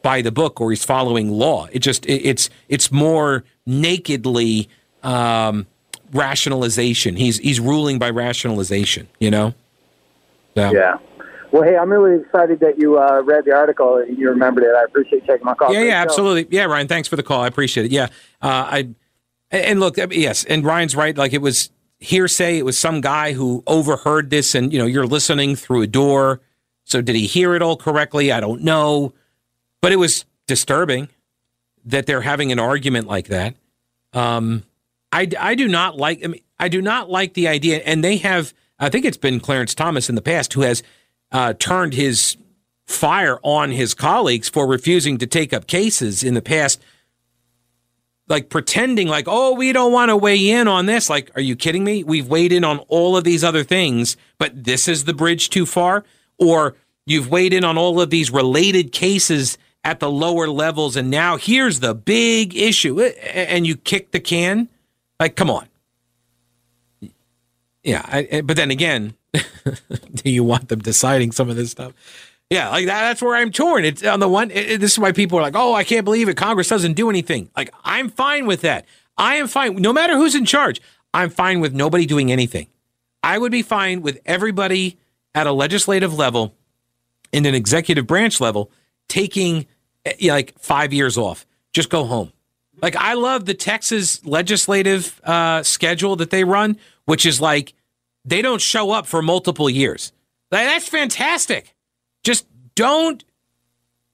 by 0.01 0.23
the 0.23 0.33
book 0.33 0.61
or 0.61 0.71
he's 0.71 0.85
following 0.85 1.31
law. 1.31 1.67
It 1.73 1.81
just 1.81 2.07
it, 2.07 2.25
it's 2.25 2.49
it's 2.69 2.91
more 2.91 3.45
nakedly 3.67 4.69
um, 5.03 5.67
rationalization. 6.15 7.17
He's 7.17 7.39
he's 7.39 7.61
ruling 7.61 7.99
by 7.99 8.11
rationalization. 8.11 9.09
You 9.19 9.31
know. 9.31 9.55
Yeah. 10.55 10.71
yeah. 10.71 10.99
Well, 11.51 11.63
hey, 11.63 11.77
I'm 11.77 11.91
really 11.91 12.21
excited 12.21 12.61
that 12.61 12.79
you 12.79 12.99
uh, 12.99 13.23
read 13.23 13.45
the 13.45 13.53
article 13.53 13.99
and 13.99 14.19
you 14.19 14.29
remembered 14.29 14.65
it. 14.65 14.75
I 14.75 14.85
appreciate 14.85 15.27
taking 15.27 15.45
my 15.45 15.55
call. 15.55 15.73
Yeah, 15.73 15.83
yeah, 15.83 16.03
absolutely. 16.03 16.49
Yeah, 16.51 16.65
Ryan, 16.65 16.89
thanks 16.89 17.07
for 17.07 17.15
the 17.15 17.23
call. 17.23 17.43
I 17.43 17.47
appreciate 17.47 17.87
it. 17.87 17.93
Yeah, 17.93 18.07
uh, 18.43 18.67
I 18.71 18.89
and 19.53 19.79
look, 19.79 19.97
yes, 19.97 20.45
and 20.45 20.65
Ryan's 20.65 20.97
right. 20.97 21.17
Like 21.17 21.33
it 21.33 21.43
was 21.43 21.71
hearsay. 22.01 22.59
It 22.59 22.65
was 22.65 22.79
some 22.79 23.01
guy 23.01 23.35
who 23.35 23.63
overheard 23.67 24.31
this, 24.31 24.55
and 24.55 24.73
you 24.73 24.79
know, 24.79 24.87
you're 24.87 25.07
listening 25.07 25.55
through 25.55 25.83
a 25.83 25.87
door. 25.87 26.41
So 26.85 27.01
did 27.01 27.15
he 27.15 27.27
hear 27.27 27.55
it 27.55 27.63
all 27.63 27.77
correctly? 27.77 28.33
I 28.33 28.41
don't 28.41 28.63
know, 28.63 29.15
but 29.81 29.93
it 29.93 29.97
was 29.97 30.25
disturbing 30.47 31.09
that 31.85 32.07
they're 32.07 32.23
having 32.23 32.51
an 32.51 32.59
argument 32.59 33.07
like 33.07 33.29
that. 33.29 33.55
Um, 34.13 34.65
I, 35.15 35.29
I 35.39 35.55
do 35.55 35.69
not 35.69 35.97
like. 35.97 36.25
I 36.25 36.27
mean, 36.27 36.43
I 36.59 36.69
do 36.69 36.83
not 36.83 37.09
like 37.09 37.35
the 37.35 37.47
idea, 37.47 37.79
and 37.79 38.03
they 38.03 38.17
have. 38.19 38.53
I 38.81 38.89
think 38.89 39.05
it's 39.05 39.17
been 39.17 39.39
Clarence 39.39 39.73
Thomas 39.73 40.09
in 40.09 40.17
the 40.17 40.23
past 40.23 40.53
who 40.53 40.63
has 40.63 40.83
uh, 41.31 41.55
turned 41.55 41.95
his 41.95 42.37
fire 42.85 43.39
on 43.45 43.71
his 43.71 43.95
colleagues 43.95 44.49
for 44.49 44.67
refusing 44.67 45.17
to 45.19 45.27
take 45.27 45.53
up 45.53 45.69
cases 45.69 46.25
in 46.25 46.35
the 46.35 46.43
past, 46.43 46.83
like 48.27 48.51
pretending 48.51 49.07
like, 49.07 49.27
oh, 49.29 49.55
we 49.55 49.73
don't 49.73 49.93
want 49.93 50.09
to 50.09 50.17
weigh 50.17 50.51
in 50.51 50.67
on 50.67 50.87
this. 50.87 51.09
Like, 51.09 51.31
are 51.37 51.41
you 51.41 51.55
kidding 51.55 51.85
me? 51.85 52.03
We've 52.03 52.29
weighed 52.29 52.53
in 52.53 52.65
on 52.65 52.81
all 52.89 53.17
of 53.17 53.23
these 53.23 53.45
other 53.45 53.63
things, 53.63 54.17
but 54.39 54.65
this 54.65 54.89
is 54.89 55.05
the 55.05 55.15
bridge 55.15 55.49
too 55.49 55.65
far? 55.65 56.05
Or 56.39 56.75
you've 57.07 57.31
weighed 57.31 57.53
in 57.53 57.63
on 57.65 57.79
all 57.79 58.01
of 58.01 58.11
these 58.11 58.33
related 58.33 58.91
cases 58.91 59.59
at 59.85 60.01
the 60.01 60.11
lower 60.11 60.49
levels, 60.49 60.97
and 60.97 61.09
now 61.09 61.37
here's 61.37 61.79
the 61.79 61.95
big 61.95 62.57
issue, 62.57 63.01
and 63.01 63.65
you 63.65 63.77
kick 63.77 64.11
the 64.11 64.21
can? 64.21 64.69
Like, 65.25 65.37
come 65.37 65.49
on. 65.49 65.67
Yeah, 67.83 68.03
I, 68.05 68.43
but 68.43 68.59
then 68.59 68.71
again, 68.71 69.15
do 69.33 70.31
you 70.31 70.45
want 70.45 70.69
them 70.69 70.81
deciding 70.81 71.33
some 71.33 71.49
of 71.49 71.57
this 71.57 71.71
stuff? 71.71 71.95
Yeah, 72.51 72.69
like 72.69 72.85
that, 72.85 73.01
that's 73.01 73.23
where 73.23 73.35
I'm 73.35 73.51
torn. 73.51 73.87
It's 73.87 74.05
on 74.05 74.21
the 74.21 74.29
one. 74.29 74.51
It, 74.51 74.73
it, 74.73 74.81
this 74.83 74.93
is 74.93 74.99
why 74.99 75.13
people 75.13 75.39
are 75.39 75.43
like, 75.43 75.57
"Oh, 75.57 75.73
I 75.73 75.83
can't 75.83 76.05
believe 76.05 76.29
it. 76.29 76.37
Congress 76.37 76.69
doesn't 76.69 76.93
do 76.93 77.09
anything." 77.09 77.49
Like, 77.57 77.73
I'm 77.85 78.11
fine 78.11 78.45
with 78.45 78.61
that. 78.61 78.85
I 79.17 79.37
am 79.37 79.47
fine, 79.47 79.77
no 79.77 79.95
matter 79.95 80.15
who's 80.15 80.35
in 80.35 80.45
charge. 80.45 80.83
I'm 81.15 81.31
fine 81.31 81.61
with 81.61 81.73
nobody 81.73 82.05
doing 82.05 82.31
anything. 82.31 82.67
I 83.23 83.39
would 83.39 83.51
be 83.51 83.63
fine 83.63 84.03
with 84.03 84.21
everybody 84.27 84.99
at 85.35 85.47
a 85.47 85.53
legislative 85.53 86.13
level, 86.13 86.55
in 87.33 87.47
an 87.47 87.55
executive 87.55 88.07
branch 88.07 88.43
level, 88.43 88.71
taking 89.09 89.65
eh, 90.05 90.13
like 90.21 90.53
five 90.59 90.93
years 90.93 91.17
off. 91.17 91.47
Just 91.73 91.89
go 91.89 92.05
home. 92.05 92.31
Like 92.83 92.97
I 92.97 93.15
love 93.15 93.45
the 93.45 93.55
Texas 93.55 94.25
legislative 94.25 95.21
uh, 95.25 95.63
schedule 95.63 96.17
that 96.17 96.31
they 96.31 96.45
run, 96.45 96.79
which 97.07 97.27
is 97.27 97.41
like 97.41 97.75
they 98.25 98.43
don't 98.43 98.61
show 98.61 98.91
up 98.91 99.07
for 99.07 99.23
multiple 99.23 99.71
years. 99.71 100.13
That's 100.51 100.89
fantastic. 100.89 101.75
Just 102.23 102.47
don't 102.75 103.25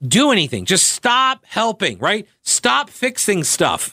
do 0.02 0.30
anything. 0.30 0.64
Just 0.64 0.88
stop 0.88 1.44
helping, 1.46 1.98
right? 1.98 2.26
Stop 2.42 2.90
fixing 2.90 3.44
stuff. 3.44 3.92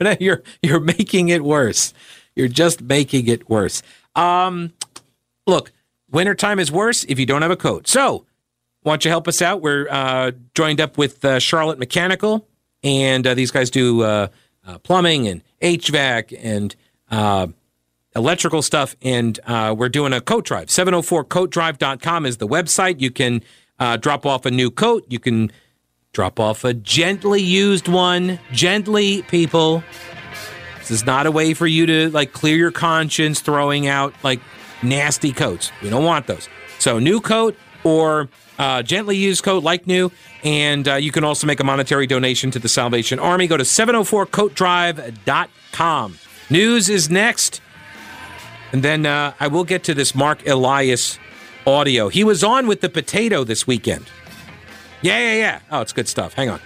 you're 0.20 0.42
you're 0.62 0.80
making 0.80 1.28
it 1.28 1.44
worse. 1.44 1.94
You're 2.34 2.48
just 2.48 2.80
making 2.80 3.26
it 3.28 3.48
worse. 3.48 3.82
Um, 4.14 4.72
look, 5.46 5.72
wintertime 6.10 6.58
is 6.58 6.70
worse 6.70 7.04
if 7.04 7.18
you 7.18 7.26
don't 7.26 7.42
have 7.42 7.50
a 7.50 7.56
coat. 7.56 7.88
So, 7.88 8.26
why 8.82 8.92
don't 8.92 9.04
you 9.04 9.10
help 9.10 9.28
us 9.28 9.42
out? 9.42 9.60
We're 9.60 9.88
uh, 9.90 10.32
joined 10.54 10.80
up 10.80 10.98
with 10.98 11.24
uh, 11.24 11.38
Charlotte 11.38 11.78
Mechanical, 11.78 12.46
and 12.82 13.26
uh, 13.26 13.34
these 13.34 13.50
guys 13.50 13.70
do 13.70 14.02
uh, 14.02 14.28
uh, 14.66 14.78
plumbing 14.78 15.26
and 15.28 15.42
HVAC 15.62 16.38
and 16.42 16.74
uh, 17.10 17.48
electrical 18.14 18.62
stuff, 18.62 18.96
and 19.02 19.38
uh, 19.46 19.74
we're 19.76 19.88
doing 19.88 20.12
a 20.12 20.20
coat 20.20 20.44
drive. 20.44 20.68
704coatdrive.com 20.68 22.26
is 22.26 22.36
the 22.36 22.48
website. 22.48 23.00
You 23.00 23.10
can 23.10 23.42
uh, 23.78 23.96
drop 23.96 24.26
off 24.26 24.46
a 24.46 24.50
new 24.50 24.70
coat. 24.70 25.04
You 25.08 25.18
can 25.18 25.50
drop 26.12 26.40
off 26.40 26.64
a 26.64 26.74
gently 26.74 27.40
used 27.42 27.88
one. 27.88 28.38
Gently, 28.52 29.22
people. 29.22 29.82
This 30.78 30.90
is 30.90 31.06
not 31.06 31.26
a 31.26 31.30
way 31.30 31.54
for 31.54 31.66
you 31.66 31.86
to 31.86 32.10
like 32.10 32.32
clear 32.32 32.56
your 32.56 32.70
conscience 32.70 33.40
throwing 33.40 33.86
out 33.86 34.14
like 34.22 34.40
nasty 34.82 35.32
coats. 35.32 35.70
We 35.82 35.90
don't 35.90 36.04
want 36.04 36.26
those. 36.26 36.48
So, 36.78 36.98
new 36.98 37.20
coat 37.20 37.56
or 37.88 38.28
uh, 38.58 38.82
gently 38.82 39.16
used 39.16 39.42
coat 39.42 39.62
like 39.62 39.86
new. 39.86 40.12
And 40.44 40.86
uh, 40.86 40.96
you 40.96 41.10
can 41.10 41.24
also 41.24 41.46
make 41.46 41.60
a 41.60 41.64
monetary 41.64 42.06
donation 42.06 42.50
to 42.52 42.58
the 42.58 42.68
Salvation 42.68 43.18
Army. 43.18 43.46
Go 43.46 43.56
to 43.56 43.64
704coatdrive.com. 43.64 46.18
News 46.50 46.88
is 46.88 47.10
next. 47.10 47.60
And 48.72 48.82
then 48.82 49.06
uh, 49.06 49.34
I 49.40 49.48
will 49.48 49.64
get 49.64 49.82
to 49.84 49.94
this 49.94 50.14
Marc 50.14 50.46
Elias 50.46 51.18
audio. 51.66 52.08
He 52.08 52.22
was 52.24 52.44
on 52.44 52.66
with 52.66 52.82
the 52.82 52.88
potato 52.88 53.44
this 53.44 53.66
weekend. 53.66 54.06
Yeah, 55.00 55.18
yeah, 55.18 55.34
yeah. 55.34 55.60
Oh, 55.70 55.80
it's 55.80 55.92
good 55.92 56.08
stuff. 56.08 56.34
Hang 56.34 56.50
on. 56.50 56.60